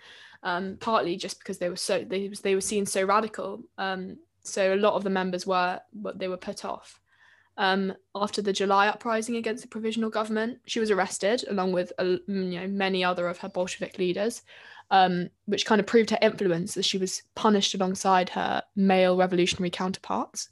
um, 0.42 0.76
partly 0.80 1.16
just 1.16 1.38
because 1.38 1.58
they 1.58 1.68
were 1.68 1.76
so 1.76 2.04
they 2.04 2.28
they 2.42 2.54
were 2.54 2.60
seen 2.60 2.86
so 2.86 3.02
radical. 3.04 3.62
Um, 3.76 4.18
so 4.42 4.74
a 4.74 4.76
lot 4.76 4.94
of 4.94 5.04
the 5.04 5.10
members 5.10 5.46
were 5.46 5.80
but 5.92 6.18
they 6.18 6.28
were 6.28 6.36
put 6.36 6.64
off. 6.64 7.00
Um, 7.56 7.92
after 8.14 8.40
the 8.40 8.52
July 8.52 8.86
uprising 8.86 9.34
against 9.34 9.62
the 9.62 9.68
provisional 9.68 10.10
government, 10.10 10.58
she 10.66 10.78
was 10.78 10.92
arrested 10.92 11.44
along 11.48 11.72
with 11.72 11.92
uh, 11.98 12.04
you 12.04 12.60
know 12.60 12.68
many 12.68 13.02
other 13.02 13.28
of 13.28 13.38
her 13.38 13.48
Bolshevik 13.48 13.98
leaders, 13.98 14.42
um, 14.90 15.28
which 15.46 15.66
kind 15.66 15.80
of 15.80 15.86
proved 15.86 16.10
her 16.10 16.18
influence 16.22 16.76
as 16.76 16.86
she 16.86 16.98
was 16.98 17.22
punished 17.34 17.74
alongside 17.74 18.28
her 18.30 18.62
male 18.76 19.16
revolutionary 19.16 19.70
counterparts. 19.70 20.50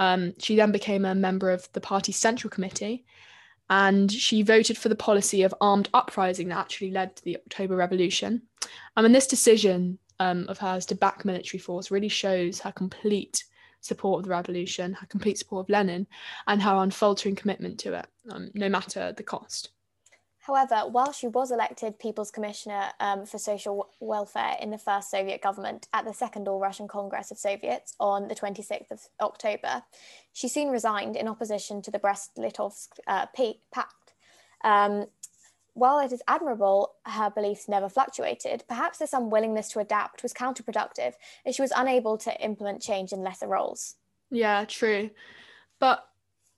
Um, 0.00 0.34
she 0.38 0.56
then 0.56 0.72
became 0.72 1.04
a 1.04 1.14
member 1.14 1.50
of 1.50 1.68
the 1.72 1.80
party's 1.80 2.16
central 2.16 2.50
committee 2.50 3.04
and 3.70 4.10
she 4.10 4.42
voted 4.42 4.78
for 4.78 4.88
the 4.88 4.96
policy 4.96 5.42
of 5.42 5.54
armed 5.60 5.88
uprising 5.92 6.48
that 6.48 6.58
actually 6.58 6.90
led 6.90 7.16
to 7.16 7.24
the 7.24 7.36
October 7.36 7.76
Revolution. 7.76 8.42
Um, 8.96 9.04
and 9.04 9.14
this 9.14 9.26
decision 9.26 9.98
um, 10.20 10.46
of 10.48 10.58
hers 10.58 10.86
to 10.86 10.94
back 10.94 11.24
military 11.24 11.58
force 11.58 11.90
really 11.90 12.08
shows 12.08 12.60
her 12.60 12.72
complete 12.72 13.44
support 13.80 14.20
of 14.20 14.24
the 14.24 14.30
revolution, 14.30 14.94
her 14.94 15.06
complete 15.06 15.38
support 15.38 15.66
of 15.66 15.70
Lenin, 15.70 16.06
and 16.46 16.62
her 16.62 16.76
unfaltering 16.76 17.36
commitment 17.36 17.78
to 17.80 17.94
it, 17.94 18.06
um, 18.30 18.50
no 18.54 18.68
matter 18.68 19.12
the 19.12 19.22
cost. 19.22 19.70
However, 20.48 20.88
while 20.88 21.12
she 21.12 21.28
was 21.28 21.50
elected 21.50 21.98
People's 21.98 22.30
Commissioner 22.30 22.86
um, 23.00 23.26
for 23.26 23.36
Social 23.36 23.90
Welfare 24.00 24.56
in 24.62 24.70
the 24.70 24.78
first 24.78 25.10
Soviet 25.10 25.42
government 25.42 25.88
at 25.92 26.06
the 26.06 26.14
Second 26.14 26.48
All 26.48 26.58
Russian 26.58 26.88
Congress 26.88 27.30
of 27.30 27.36
Soviets 27.36 27.94
on 28.00 28.28
the 28.28 28.34
26th 28.34 28.90
of 28.90 29.00
October, 29.20 29.82
she 30.32 30.48
soon 30.48 30.70
resigned 30.70 31.16
in 31.16 31.28
opposition 31.28 31.82
to 31.82 31.90
the 31.90 31.98
Brest-Litovsk 31.98 32.88
uh, 33.06 33.26
Pact. 33.70 34.14
Um, 34.64 35.08
while 35.74 35.98
it 35.98 36.12
is 36.12 36.22
admirable 36.26 36.94
her 37.04 37.28
beliefs 37.28 37.68
never 37.68 37.90
fluctuated, 37.90 38.64
perhaps 38.66 38.96
this 38.96 39.12
unwillingness 39.12 39.68
to 39.72 39.80
adapt 39.80 40.22
was 40.22 40.32
counterproductive 40.32 41.12
as 41.44 41.56
she 41.56 41.62
was 41.62 41.74
unable 41.76 42.16
to 42.16 42.42
implement 42.42 42.80
change 42.80 43.12
in 43.12 43.20
lesser 43.20 43.48
roles. 43.48 43.96
Yeah, 44.30 44.64
true. 44.64 45.10
But 45.78 46.08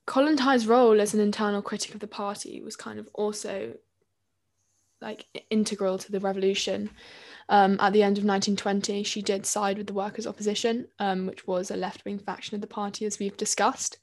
Kollontai's 0.07 0.67
role 0.67 1.01
as 1.01 1.15
an 1.15 1.21
internal 1.21 1.63
critic 1.63 1.95
of 1.95 2.01
the 2.01 2.07
party 2.07 2.61
was 2.63 2.77
kind 2.77 2.99
of 2.99 3.09
also 3.15 3.75
like 5.01 5.27
integral 5.51 5.99
to 5.99 6.13
the 6.13 6.21
revolution. 6.21 6.91
Um, 7.49 7.79
at 7.81 7.93
the 7.93 8.03
end 8.03 8.19
of 8.19 8.25
1920, 8.25 9.03
she 9.03 9.23
did 9.23 9.47
side 9.47 9.79
with 9.79 9.87
the 9.87 9.93
workers' 9.93 10.27
opposition, 10.27 10.89
um, 10.99 11.27
which 11.27 11.47
was 11.47 11.71
a 11.71 11.77
left 11.77 12.05
wing 12.05 12.19
faction 12.19 12.55
of 12.55 12.61
the 12.61 12.67
party, 12.67 13.07
as 13.07 13.19
we've 13.19 13.37
discussed. 13.37 13.99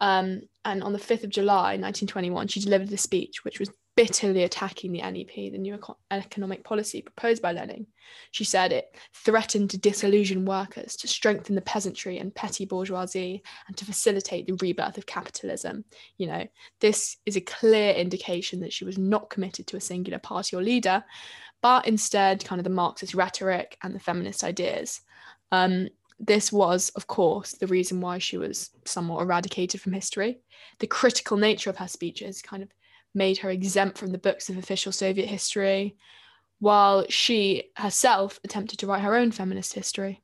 Um, 0.00 0.42
and 0.64 0.82
on 0.82 0.92
the 0.92 0.98
5th 0.98 1.24
of 1.24 1.30
July, 1.30 1.76
1921, 1.76 2.48
she 2.48 2.60
delivered 2.60 2.92
a 2.92 2.96
speech 2.96 3.44
which 3.44 3.60
was 3.60 3.70
bitterly 3.94 4.42
attacking 4.42 4.92
the 4.92 5.02
NEP, 5.02 5.52
the 5.52 5.58
new 5.58 5.78
economic 6.10 6.64
policy 6.64 7.02
proposed 7.02 7.42
by 7.42 7.52
Lenin. 7.52 7.86
She 8.30 8.44
said 8.44 8.72
it 8.72 8.96
threatened 9.14 9.70
to 9.70 9.78
disillusion 9.78 10.44
workers, 10.44 10.96
to 10.96 11.08
strengthen 11.08 11.54
the 11.54 11.60
peasantry 11.60 12.18
and 12.18 12.34
petty 12.34 12.64
bourgeoisie, 12.64 13.42
and 13.68 13.76
to 13.76 13.84
facilitate 13.84 14.46
the 14.46 14.56
rebirth 14.62 14.96
of 14.96 15.06
capitalism. 15.06 15.84
You 16.16 16.28
know, 16.28 16.46
this 16.80 17.18
is 17.26 17.36
a 17.36 17.40
clear 17.40 17.92
indication 17.92 18.60
that 18.60 18.72
she 18.72 18.84
was 18.84 18.96
not 18.96 19.30
committed 19.30 19.66
to 19.68 19.76
a 19.76 19.80
singular 19.80 20.18
party 20.18 20.56
or 20.56 20.62
leader, 20.62 21.04
but 21.60 21.86
instead 21.86 22.44
kind 22.44 22.60
of 22.60 22.64
the 22.64 22.70
Marxist 22.70 23.14
rhetoric 23.14 23.76
and 23.82 23.94
the 23.94 24.00
feminist 24.00 24.42
ideas. 24.42 25.02
Um, 25.50 25.88
this 26.18 26.52
was, 26.52 26.90
of 26.90 27.08
course, 27.08 27.52
the 27.52 27.66
reason 27.66 28.00
why 28.00 28.18
she 28.18 28.38
was 28.38 28.70
somewhat 28.84 29.22
eradicated 29.22 29.80
from 29.80 29.92
history. 29.92 30.38
The 30.78 30.86
critical 30.86 31.36
nature 31.36 31.68
of 31.68 31.76
her 31.76 31.88
speeches 31.88 32.40
kind 32.40 32.62
of 32.62 32.68
made 33.14 33.38
her 33.38 33.50
exempt 33.50 33.98
from 33.98 34.12
the 34.12 34.18
books 34.18 34.48
of 34.48 34.56
official 34.56 34.92
Soviet 34.92 35.26
history, 35.26 35.96
while 36.58 37.04
she 37.08 37.70
herself 37.76 38.40
attempted 38.44 38.78
to 38.78 38.86
write 38.86 39.02
her 39.02 39.16
own 39.16 39.32
feminist 39.32 39.74
history. 39.74 40.22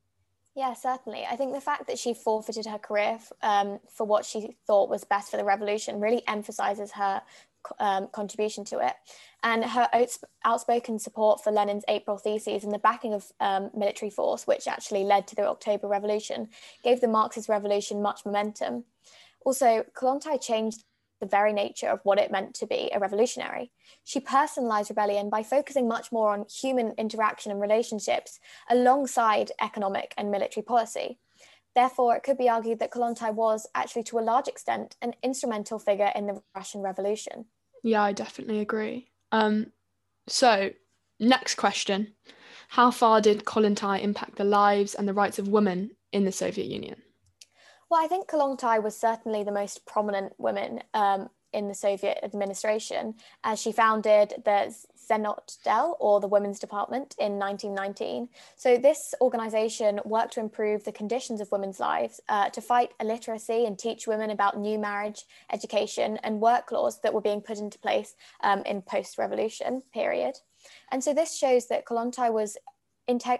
Yeah, 0.55 0.73
certainly. 0.73 1.25
I 1.29 1.35
think 1.35 1.53
the 1.53 1.61
fact 1.61 1.87
that 1.87 1.99
she 1.99 2.13
forfeited 2.13 2.65
her 2.65 2.77
career 2.77 3.19
um, 3.41 3.79
for 3.89 4.05
what 4.05 4.25
she 4.25 4.57
thought 4.67 4.89
was 4.89 5.03
best 5.03 5.31
for 5.31 5.37
the 5.37 5.45
revolution 5.45 6.01
really 6.01 6.21
emphasizes 6.27 6.91
her 6.93 7.21
um, 7.79 8.07
contribution 8.11 8.65
to 8.65 8.79
it. 8.79 8.93
And 9.43 9.63
her 9.63 9.89
outspoken 10.43 10.99
support 10.99 11.43
for 11.43 11.51
Lenin's 11.51 11.85
April 11.87 12.17
theses 12.17 12.63
and 12.63 12.73
the 12.73 12.79
backing 12.79 13.13
of 13.13 13.31
um, 13.39 13.69
military 13.75 14.09
force, 14.09 14.47
which 14.47 14.67
actually 14.67 15.03
led 15.03 15.27
to 15.27 15.35
the 15.35 15.47
October 15.47 15.87
Revolution, 15.87 16.49
gave 16.83 16.99
the 16.99 17.07
Marxist 17.07 17.47
revolution 17.47 18.01
much 18.01 18.25
momentum. 18.25 18.83
Also, 19.45 19.85
Kollontai 19.93 20.41
changed 20.41 20.83
the 21.19 21.25
very 21.25 21.53
nature 21.53 21.87
of 21.87 21.99
what 22.03 22.19
it 22.19 22.31
meant 22.31 22.53
to 22.55 22.67
be 22.67 22.89
a 22.93 22.99
revolutionary. 22.99 23.71
She 24.03 24.19
personalized 24.19 24.89
rebellion 24.89 25.29
by 25.29 25.43
focusing 25.43 25.87
much 25.87 26.11
more 26.11 26.33
on 26.33 26.45
human 26.49 26.93
interaction 26.97 27.51
and 27.51 27.61
relationships 27.61 28.39
alongside 28.69 29.51
economic 29.61 30.13
and 30.17 30.31
military 30.31 30.63
policy. 30.63 31.19
Therefore, 31.75 32.15
it 32.15 32.23
could 32.23 32.37
be 32.37 32.49
argued 32.49 32.79
that 32.79 32.91
Kollontai 32.91 33.33
was 33.33 33.67
actually 33.75 34.03
to 34.03 34.19
a 34.19 34.21
large 34.21 34.47
extent 34.47 34.95
an 35.01 35.13
instrumental 35.23 35.79
figure 35.79 36.11
in 36.15 36.27
the 36.27 36.41
Russian 36.55 36.81
Revolution. 36.81 37.45
Yeah, 37.83 38.01
I 38.01 38.13
definitely 38.13 38.59
agree. 38.59 39.11
Um, 39.31 39.71
so, 40.27 40.71
next 41.19 41.55
question 41.55 42.15
How 42.69 42.91
far 42.91 43.21
did 43.21 43.45
Kollontai 43.45 44.01
impact 44.01 44.35
the 44.35 44.43
lives 44.43 44.95
and 44.95 45.07
the 45.07 45.13
rights 45.13 45.39
of 45.39 45.47
women 45.47 45.91
in 46.11 46.25
the 46.25 46.31
Soviet 46.31 46.67
Union? 46.67 47.01
Well, 47.89 48.03
I 48.03 48.07
think 48.07 48.27
Kollontai 48.27 48.83
was 48.83 48.95
certainly 48.95 49.43
the 49.43 49.51
most 49.51 49.85
prominent 49.87 50.33
woman 50.39 50.83
um, 50.93 51.29
in 51.53 51.67
the 51.67 51.73
Soviet 51.73 52.19
administration 52.23 53.15
as 53.43 53.59
she 53.59 53.71
founded 53.71 54.43
the 54.45 54.75
Zhenotdel, 55.09 55.95
or 55.99 56.19
the 56.19 56.27
Women's 56.27 56.59
Department, 56.59 57.15
in 57.17 57.39
1919. 57.39 58.29
So, 58.55 58.77
this 58.77 59.15
organization 59.21 59.99
worked 60.05 60.33
to 60.33 60.39
improve 60.39 60.83
the 60.83 60.91
conditions 60.91 61.41
of 61.41 61.51
women's 61.51 61.79
lives, 61.79 62.21
uh, 62.29 62.49
to 62.49 62.61
fight 62.61 62.91
illiteracy 62.99 63.65
and 63.65 63.79
teach 63.79 64.05
women 64.05 64.29
about 64.29 64.59
new 64.59 64.77
marriage, 64.77 65.23
education, 65.51 66.17
and 66.17 66.39
work 66.39 66.71
laws 66.71 67.01
that 67.01 67.11
were 67.11 67.21
being 67.21 67.41
put 67.41 67.57
into 67.57 67.79
place 67.79 68.13
um, 68.43 68.61
in 68.67 68.83
post 68.83 69.17
revolution 69.17 69.81
period. 69.91 70.35
And 70.91 71.03
so, 71.03 71.11
this 71.11 71.35
shows 71.35 71.67
that 71.69 71.85
Kollontai 71.85 72.31
was 72.31 72.55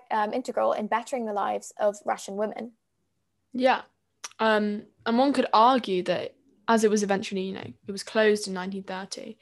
um, 0.10 0.34
integral 0.34 0.74
in 0.74 0.88
bettering 0.88 1.28
the 1.28 1.34
lives 1.34 1.72
of 1.80 1.98
Russian 2.04 2.36
women. 2.36 2.72
Yeah. 3.54 3.82
Um, 4.40 4.84
and 5.06 5.18
one 5.18 5.34
could 5.34 5.48
argue 5.54 6.04
that 6.04 6.36
as 6.68 6.84
it 6.84 6.92
was 6.92 7.04
eventually, 7.04 7.42
you 7.42 7.54
know, 7.54 7.74
it 7.88 7.92
was 7.92 8.04
closed 8.04 8.48
in 8.48 8.54
1930, 8.54 9.38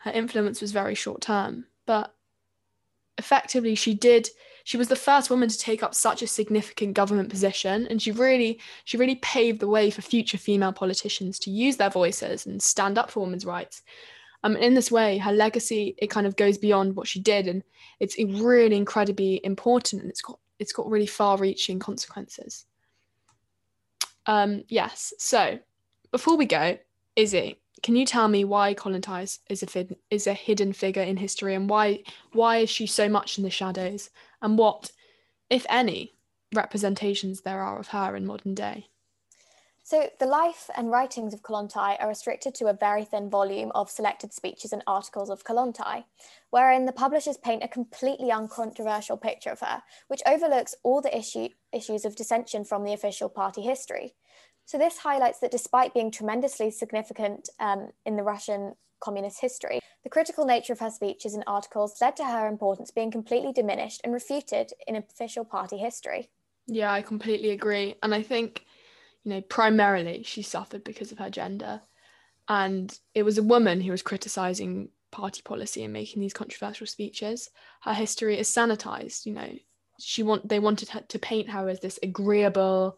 her 0.00 0.10
influence 0.12 0.60
was 0.60 0.70
very 0.70 0.94
short 0.94 1.22
term. 1.22 1.66
But 1.86 2.14
effectively, 3.16 3.74
she 3.74 3.94
did. 3.94 4.28
She 4.64 4.76
was 4.76 4.88
the 4.88 4.96
first 4.96 5.30
woman 5.30 5.48
to 5.48 5.58
take 5.58 5.82
up 5.82 5.94
such 5.94 6.20
a 6.20 6.26
significant 6.26 6.92
government 6.92 7.30
position, 7.30 7.86
and 7.88 8.00
she 8.00 8.12
really, 8.12 8.60
she 8.84 8.98
really 8.98 9.16
paved 9.16 9.60
the 9.60 9.68
way 9.68 9.90
for 9.90 10.02
future 10.02 10.36
female 10.36 10.72
politicians 10.72 11.38
to 11.40 11.50
use 11.50 11.78
their 11.78 11.90
voices 11.90 12.44
and 12.44 12.62
stand 12.62 12.98
up 12.98 13.10
for 13.10 13.20
women's 13.20 13.46
rights. 13.46 13.82
Um, 14.44 14.54
in 14.56 14.74
this 14.74 14.90
way, 14.90 15.18
her 15.18 15.32
legacy 15.32 15.96
it 15.98 16.10
kind 16.10 16.26
of 16.26 16.36
goes 16.36 16.58
beyond 16.58 16.96
what 16.96 17.08
she 17.08 17.18
did, 17.18 17.48
and 17.48 17.62
it's 17.98 18.18
really 18.18 18.76
incredibly 18.76 19.40
important, 19.42 20.02
and 20.02 20.10
it's 20.10 20.22
got 20.22 20.38
it's 20.58 20.72
got 20.72 20.90
really 20.90 21.06
far-reaching 21.06 21.78
consequences. 21.78 22.66
Um, 24.28 24.62
yes. 24.68 25.12
So 25.18 25.58
before 26.12 26.36
we 26.36 26.46
go, 26.46 26.78
Izzy, 27.16 27.58
can 27.82 27.96
you 27.96 28.06
tell 28.06 28.28
me 28.28 28.44
why 28.44 28.74
Kollontai 28.74 29.38
is 29.48 29.62
a 29.62 29.66
fid- 29.66 29.96
is 30.10 30.26
a 30.26 30.34
hidden 30.34 30.72
figure 30.72 31.02
in 31.02 31.16
history, 31.16 31.54
and 31.54 31.68
why 31.68 32.04
why 32.32 32.58
is 32.58 32.70
she 32.70 32.86
so 32.86 33.08
much 33.08 33.38
in 33.38 33.44
the 33.44 33.50
shadows, 33.50 34.10
and 34.42 34.58
what, 34.58 34.92
if 35.50 35.64
any, 35.68 36.14
representations 36.54 37.40
there 37.40 37.60
are 37.60 37.78
of 37.78 37.88
her 37.88 38.14
in 38.14 38.26
modern 38.26 38.54
day? 38.54 38.88
So, 39.90 40.10
the 40.18 40.26
life 40.26 40.68
and 40.76 40.90
writings 40.90 41.32
of 41.32 41.40
Kollontai 41.40 41.96
are 41.98 42.08
restricted 42.08 42.54
to 42.56 42.66
a 42.66 42.74
very 42.74 43.06
thin 43.06 43.30
volume 43.30 43.72
of 43.74 43.90
selected 43.90 44.34
speeches 44.34 44.70
and 44.70 44.82
articles 44.86 45.30
of 45.30 45.44
Kollontai, 45.44 46.04
wherein 46.50 46.84
the 46.84 46.92
publishers 46.92 47.38
paint 47.38 47.64
a 47.64 47.68
completely 47.68 48.30
uncontroversial 48.30 49.16
picture 49.16 49.48
of 49.48 49.60
her, 49.60 49.82
which 50.08 50.20
overlooks 50.26 50.74
all 50.82 51.00
the 51.00 51.16
issue, 51.16 51.48
issues 51.72 52.04
of 52.04 52.16
dissension 52.16 52.66
from 52.66 52.84
the 52.84 52.92
official 52.92 53.30
party 53.30 53.62
history. 53.62 54.12
So, 54.66 54.76
this 54.76 54.98
highlights 54.98 55.38
that 55.38 55.50
despite 55.50 55.94
being 55.94 56.10
tremendously 56.10 56.70
significant 56.70 57.48
um, 57.58 57.88
in 58.04 58.16
the 58.16 58.22
Russian 58.22 58.74
communist 59.00 59.40
history, 59.40 59.80
the 60.04 60.10
critical 60.10 60.44
nature 60.44 60.74
of 60.74 60.80
her 60.80 60.90
speeches 60.90 61.32
and 61.32 61.44
articles 61.46 61.96
led 62.02 62.14
to 62.16 62.26
her 62.26 62.46
importance 62.46 62.90
being 62.90 63.10
completely 63.10 63.54
diminished 63.54 64.02
and 64.04 64.12
refuted 64.12 64.74
in 64.86 64.96
official 64.96 65.46
party 65.46 65.78
history. 65.78 66.28
Yeah, 66.66 66.92
I 66.92 67.00
completely 67.00 67.52
agree. 67.52 67.94
And 68.02 68.14
I 68.14 68.22
think 68.22 68.66
you 69.24 69.32
know, 69.32 69.40
primarily 69.42 70.22
she 70.22 70.42
suffered 70.42 70.84
because 70.84 71.12
of 71.12 71.18
her 71.18 71.30
gender. 71.30 71.82
And 72.48 72.96
it 73.14 73.24
was 73.24 73.38
a 73.38 73.42
woman 73.42 73.80
who 73.80 73.90
was 73.90 74.02
criticizing 74.02 74.88
party 75.10 75.42
policy 75.42 75.84
and 75.84 75.92
making 75.92 76.20
these 76.20 76.32
controversial 76.32 76.86
speeches. 76.86 77.50
Her 77.82 77.94
history 77.94 78.38
is 78.38 78.48
sanitized, 78.48 79.26
you 79.26 79.32
know. 79.32 79.50
She 80.00 80.22
want 80.22 80.48
they 80.48 80.60
wanted 80.60 80.90
her 80.90 81.00
to 81.00 81.18
paint 81.18 81.50
her 81.50 81.68
as 81.68 81.80
this 81.80 81.98
agreeable 82.02 82.96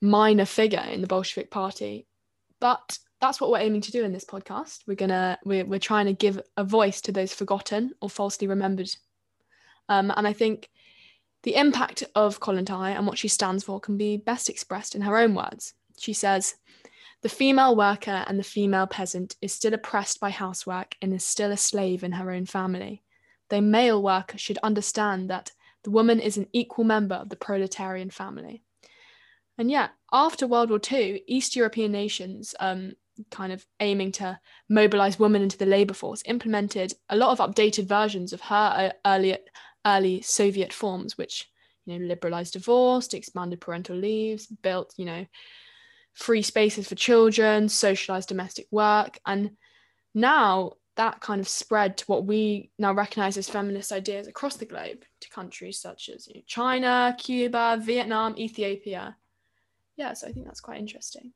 minor 0.00 0.46
figure 0.46 0.80
in 0.80 1.00
the 1.00 1.06
Bolshevik 1.06 1.50
party. 1.50 2.06
But 2.58 2.98
that's 3.20 3.40
what 3.40 3.50
we're 3.50 3.58
aiming 3.58 3.82
to 3.82 3.92
do 3.92 4.04
in 4.04 4.12
this 4.12 4.24
podcast. 4.24 4.80
We're 4.86 4.96
gonna 4.96 5.38
we're, 5.44 5.64
we're 5.64 5.78
trying 5.78 6.06
to 6.06 6.12
give 6.12 6.40
a 6.56 6.64
voice 6.64 7.00
to 7.02 7.12
those 7.12 7.34
forgotten 7.34 7.92
or 8.00 8.08
falsely 8.08 8.48
remembered. 8.48 8.90
Um, 9.88 10.12
and 10.16 10.26
I 10.26 10.32
think 10.32 10.70
the 11.42 11.56
impact 11.56 12.04
of 12.14 12.40
Kollontai 12.40 12.96
and 12.96 13.06
what 13.06 13.18
she 13.18 13.28
stands 13.28 13.64
for 13.64 13.80
can 13.80 13.96
be 13.96 14.16
best 14.16 14.48
expressed 14.48 14.94
in 14.94 15.02
her 15.02 15.18
own 15.18 15.34
words. 15.34 15.74
She 15.98 16.12
says, 16.12 16.54
The 17.22 17.28
female 17.28 17.76
worker 17.76 18.24
and 18.26 18.38
the 18.38 18.44
female 18.44 18.86
peasant 18.86 19.36
is 19.42 19.52
still 19.52 19.74
oppressed 19.74 20.20
by 20.20 20.30
housework 20.30 20.96
and 21.02 21.12
is 21.12 21.24
still 21.24 21.50
a 21.50 21.56
slave 21.56 22.04
in 22.04 22.12
her 22.12 22.30
own 22.30 22.46
family. 22.46 23.02
The 23.50 23.60
male 23.60 24.02
worker 24.02 24.38
should 24.38 24.58
understand 24.62 25.28
that 25.30 25.50
the 25.84 25.90
woman 25.90 26.20
is 26.20 26.36
an 26.36 26.46
equal 26.52 26.84
member 26.84 27.16
of 27.16 27.28
the 27.28 27.36
proletarian 27.36 28.10
family. 28.10 28.62
And 29.58 29.70
yet, 29.70 29.90
after 30.12 30.46
World 30.46 30.70
War 30.70 30.80
II, 30.90 31.22
East 31.26 31.56
European 31.56 31.92
nations, 31.92 32.54
um, 32.60 32.92
kind 33.30 33.52
of 33.52 33.66
aiming 33.80 34.12
to 34.12 34.38
mobilize 34.68 35.18
women 35.18 35.42
into 35.42 35.58
the 35.58 35.66
labor 35.66 35.94
force, 35.94 36.22
implemented 36.24 36.94
a 37.10 37.16
lot 37.16 37.38
of 37.38 37.54
updated 37.54 37.86
versions 37.86 38.32
of 38.32 38.40
her 38.42 38.54
uh, 38.54 38.90
earlier 39.06 39.38
early 39.86 40.22
Soviet 40.22 40.72
forms, 40.72 41.16
which 41.18 41.48
you 41.84 41.98
know 41.98 42.06
liberalized 42.06 42.54
divorce, 42.54 43.12
expanded 43.14 43.60
parental 43.60 43.96
leaves, 43.96 44.46
built 44.46 44.94
you 44.96 45.04
know 45.04 45.26
free 46.14 46.42
spaces 46.42 46.88
for 46.88 46.94
children, 46.94 47.68
socialized 47.68 48.28
domestic 48.28 48.66
work, 48.70 49.18
and 49.26 49.52
now 50.14 50.72
that 50.96 51.20
kind 51.20 51.40
of 51.40 51.48
spread 51.48 51.96
to 51.96 52.04
what 52.04 52.26
we 52.26 52.70
now 52.78 52.92
recognize 52.92 53.38
as 53.38 53.48
feminist 53.48 53.92
ideas 53.92 54.26
across 54.26 54.56
the 54.56 54.66
globe 54.66 55.04
to 55.20 55.30
countries 55.30 55.78
such 55.78 56.10
as 56.10 56.26
you 56.28 56.34
know, 56.34 56.40
China, 56.46 57.16
Cuba, 57.18 57.78
Vietnam, 57.82 58.34
Ethiopia. 58.36 59.16
Yeah, 59.96 60.12
so 60.12 60.28
I 60.28 60.32
think 60.32 60.46
that's 60.46 60.60
quite 60.60 60.78
interesting. 60.78 61.32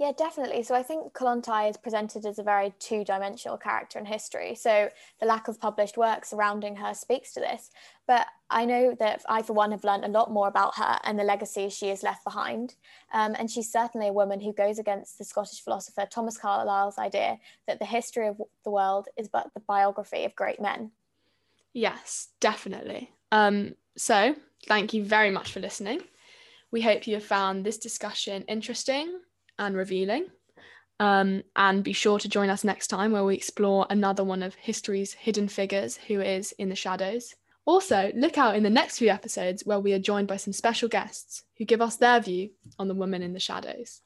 Yeah, 0.00 0.12
definitely. 0.16 0.62
So 0.62 0.74
I 0.74 0.82
think 0.82 1.12
Kollontai 1.12 1.68
is 1.68 1.76
presented 1.76 2.24
as 2.24 2.38
a 2.38 2.42
very 2.42 2.72
two 2.78 3.04
dimensional 3.04 3.58
character 3.58 3.98
in 3.98 4.06
history. 4.06 4.54
So 4.54 4.88
the 5.20 5.26
lack 5.26 5.46
of 5.46 5.60
published 5.60 5.98
work 5.98 6.24
surrounding 6.24 6.76
her 6.76 6.94
speaks 6.94 7.34
to 7.34 7.40
this. 7.40 7.70
But 8.06 8.26
I 8.48 8.64
know 8.64 8.96
that 8.98 9.22
I, 9.28 9.42
for 9.42 9.52
one, 9.52 9.72
have 9.72 9.84
learned 9.84 10.06
a 10.06 10.08
lot 10.08 10.32
more 10.32 10.48
about 10.48 10.78
her 10.78 10.98
and 11.04 11.18
the 11.18 11.22
legacy 11.22 11.68
she 11.68 11.88
has 11.88 12.02
left 12.02 12.24
behind. 12.24 12.76
Um, 13.12 13.36
and 13.38 13.50
she's 13.50 13.70
certainly 13.70 14.08
a 14.08 14.12
woman 14.14 14.40
who 14.40 14.54
goes 14.54 14.78
against 14.78 15.18
the 15.18 15.24
Scottish 15.24 15.60
philosopher 15.60 16.08
Thomas 16.10 16.38
Carlyle's 16.38 16.96
idea 16.96 17.38
that 17.66 17.78
the 17.78 17.84
history 17.84 18.26
of 18.26 18.40
the 18.64 18.70
world 18.70 19.06
is 19.18 19.28
but 19.28 19.52
the 19.52 19.60
biography 19.60 20.24
of 20.24 20.34
great 20.34 20.62
men. 20.62 20.92
Yes, 21.74 22.28
definitely. 22.40 23.10
Um, 23.32 23.74
so 23.98 24.34
thank 24.66 24.94
you 24.94 25.04
very 25.04 25.30
much 25.30 25.52
for 25.52 25.60
listening. 25.60 26.00
We 26.70 26.80
hope 26.80 27.06
you 27.06 27.16
have 27.16 27.24
found 27.24 27.66
this 27.66 27.76
discussion 27.76 28.44
interesting 28.48 29.20
and 29.58 29.76
revealing. 29.76 30.26
Um, 30.98 31.42
and 31.56 31.82
be 31.82 31.94
sure 31.94 32.18
to 32.18 32.28
join 32.28 32.50
us 32.50 32.62
next 32.62 32.88
time 32.88 33.12
where 33.12 33.24
we 33.24 33.34
explore 33.34 33.86
another 33.88 34.22
one 34.22 34.42
of 34.42 34.54
history's 34.54 35.14
hidden 35.14 35.48
figures 35.48 35.96
who 35.96 36.20
is 36.20 36.52
in 36.58 36.68
the 36.68 36.76
shadows. 36.76 37.34
Also, 37.64 38.10
look 38.14 38.36
out 38.36 38.56
in 38.56 38.62
the 38.62 38.70
next 38.70 38.98
few 38.98 39.08
episodes 39.08 39.64
where 39.64 39.80
we 39.80 39.92
are 39.92 39.98
joined 39.98 40.28
by 40.28 40.36
some 40.36 40.52
special 40.52 40.88
guests 40.88 41.44
who 41.56 41.64
give 41.64 41.80
us 41.80 41.96
their 41.96 42.20
view 42.20 42.50
on 42.78 42.88
the 42.88 42.94
woman 42.94 43.22
in 43.22 43.32
the 43.32 43.40
shadows. 43.40 44.02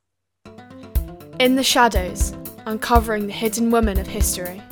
In 1.41 1.57
the 1.57 1.65
Shadows, 1.65 2.33
uncovering 2.65 3.27
the 3.27 3.33
hidden 3.33 3.71
woman 3.71 3.99
of 3.99 4.07
history. 4.07 4.63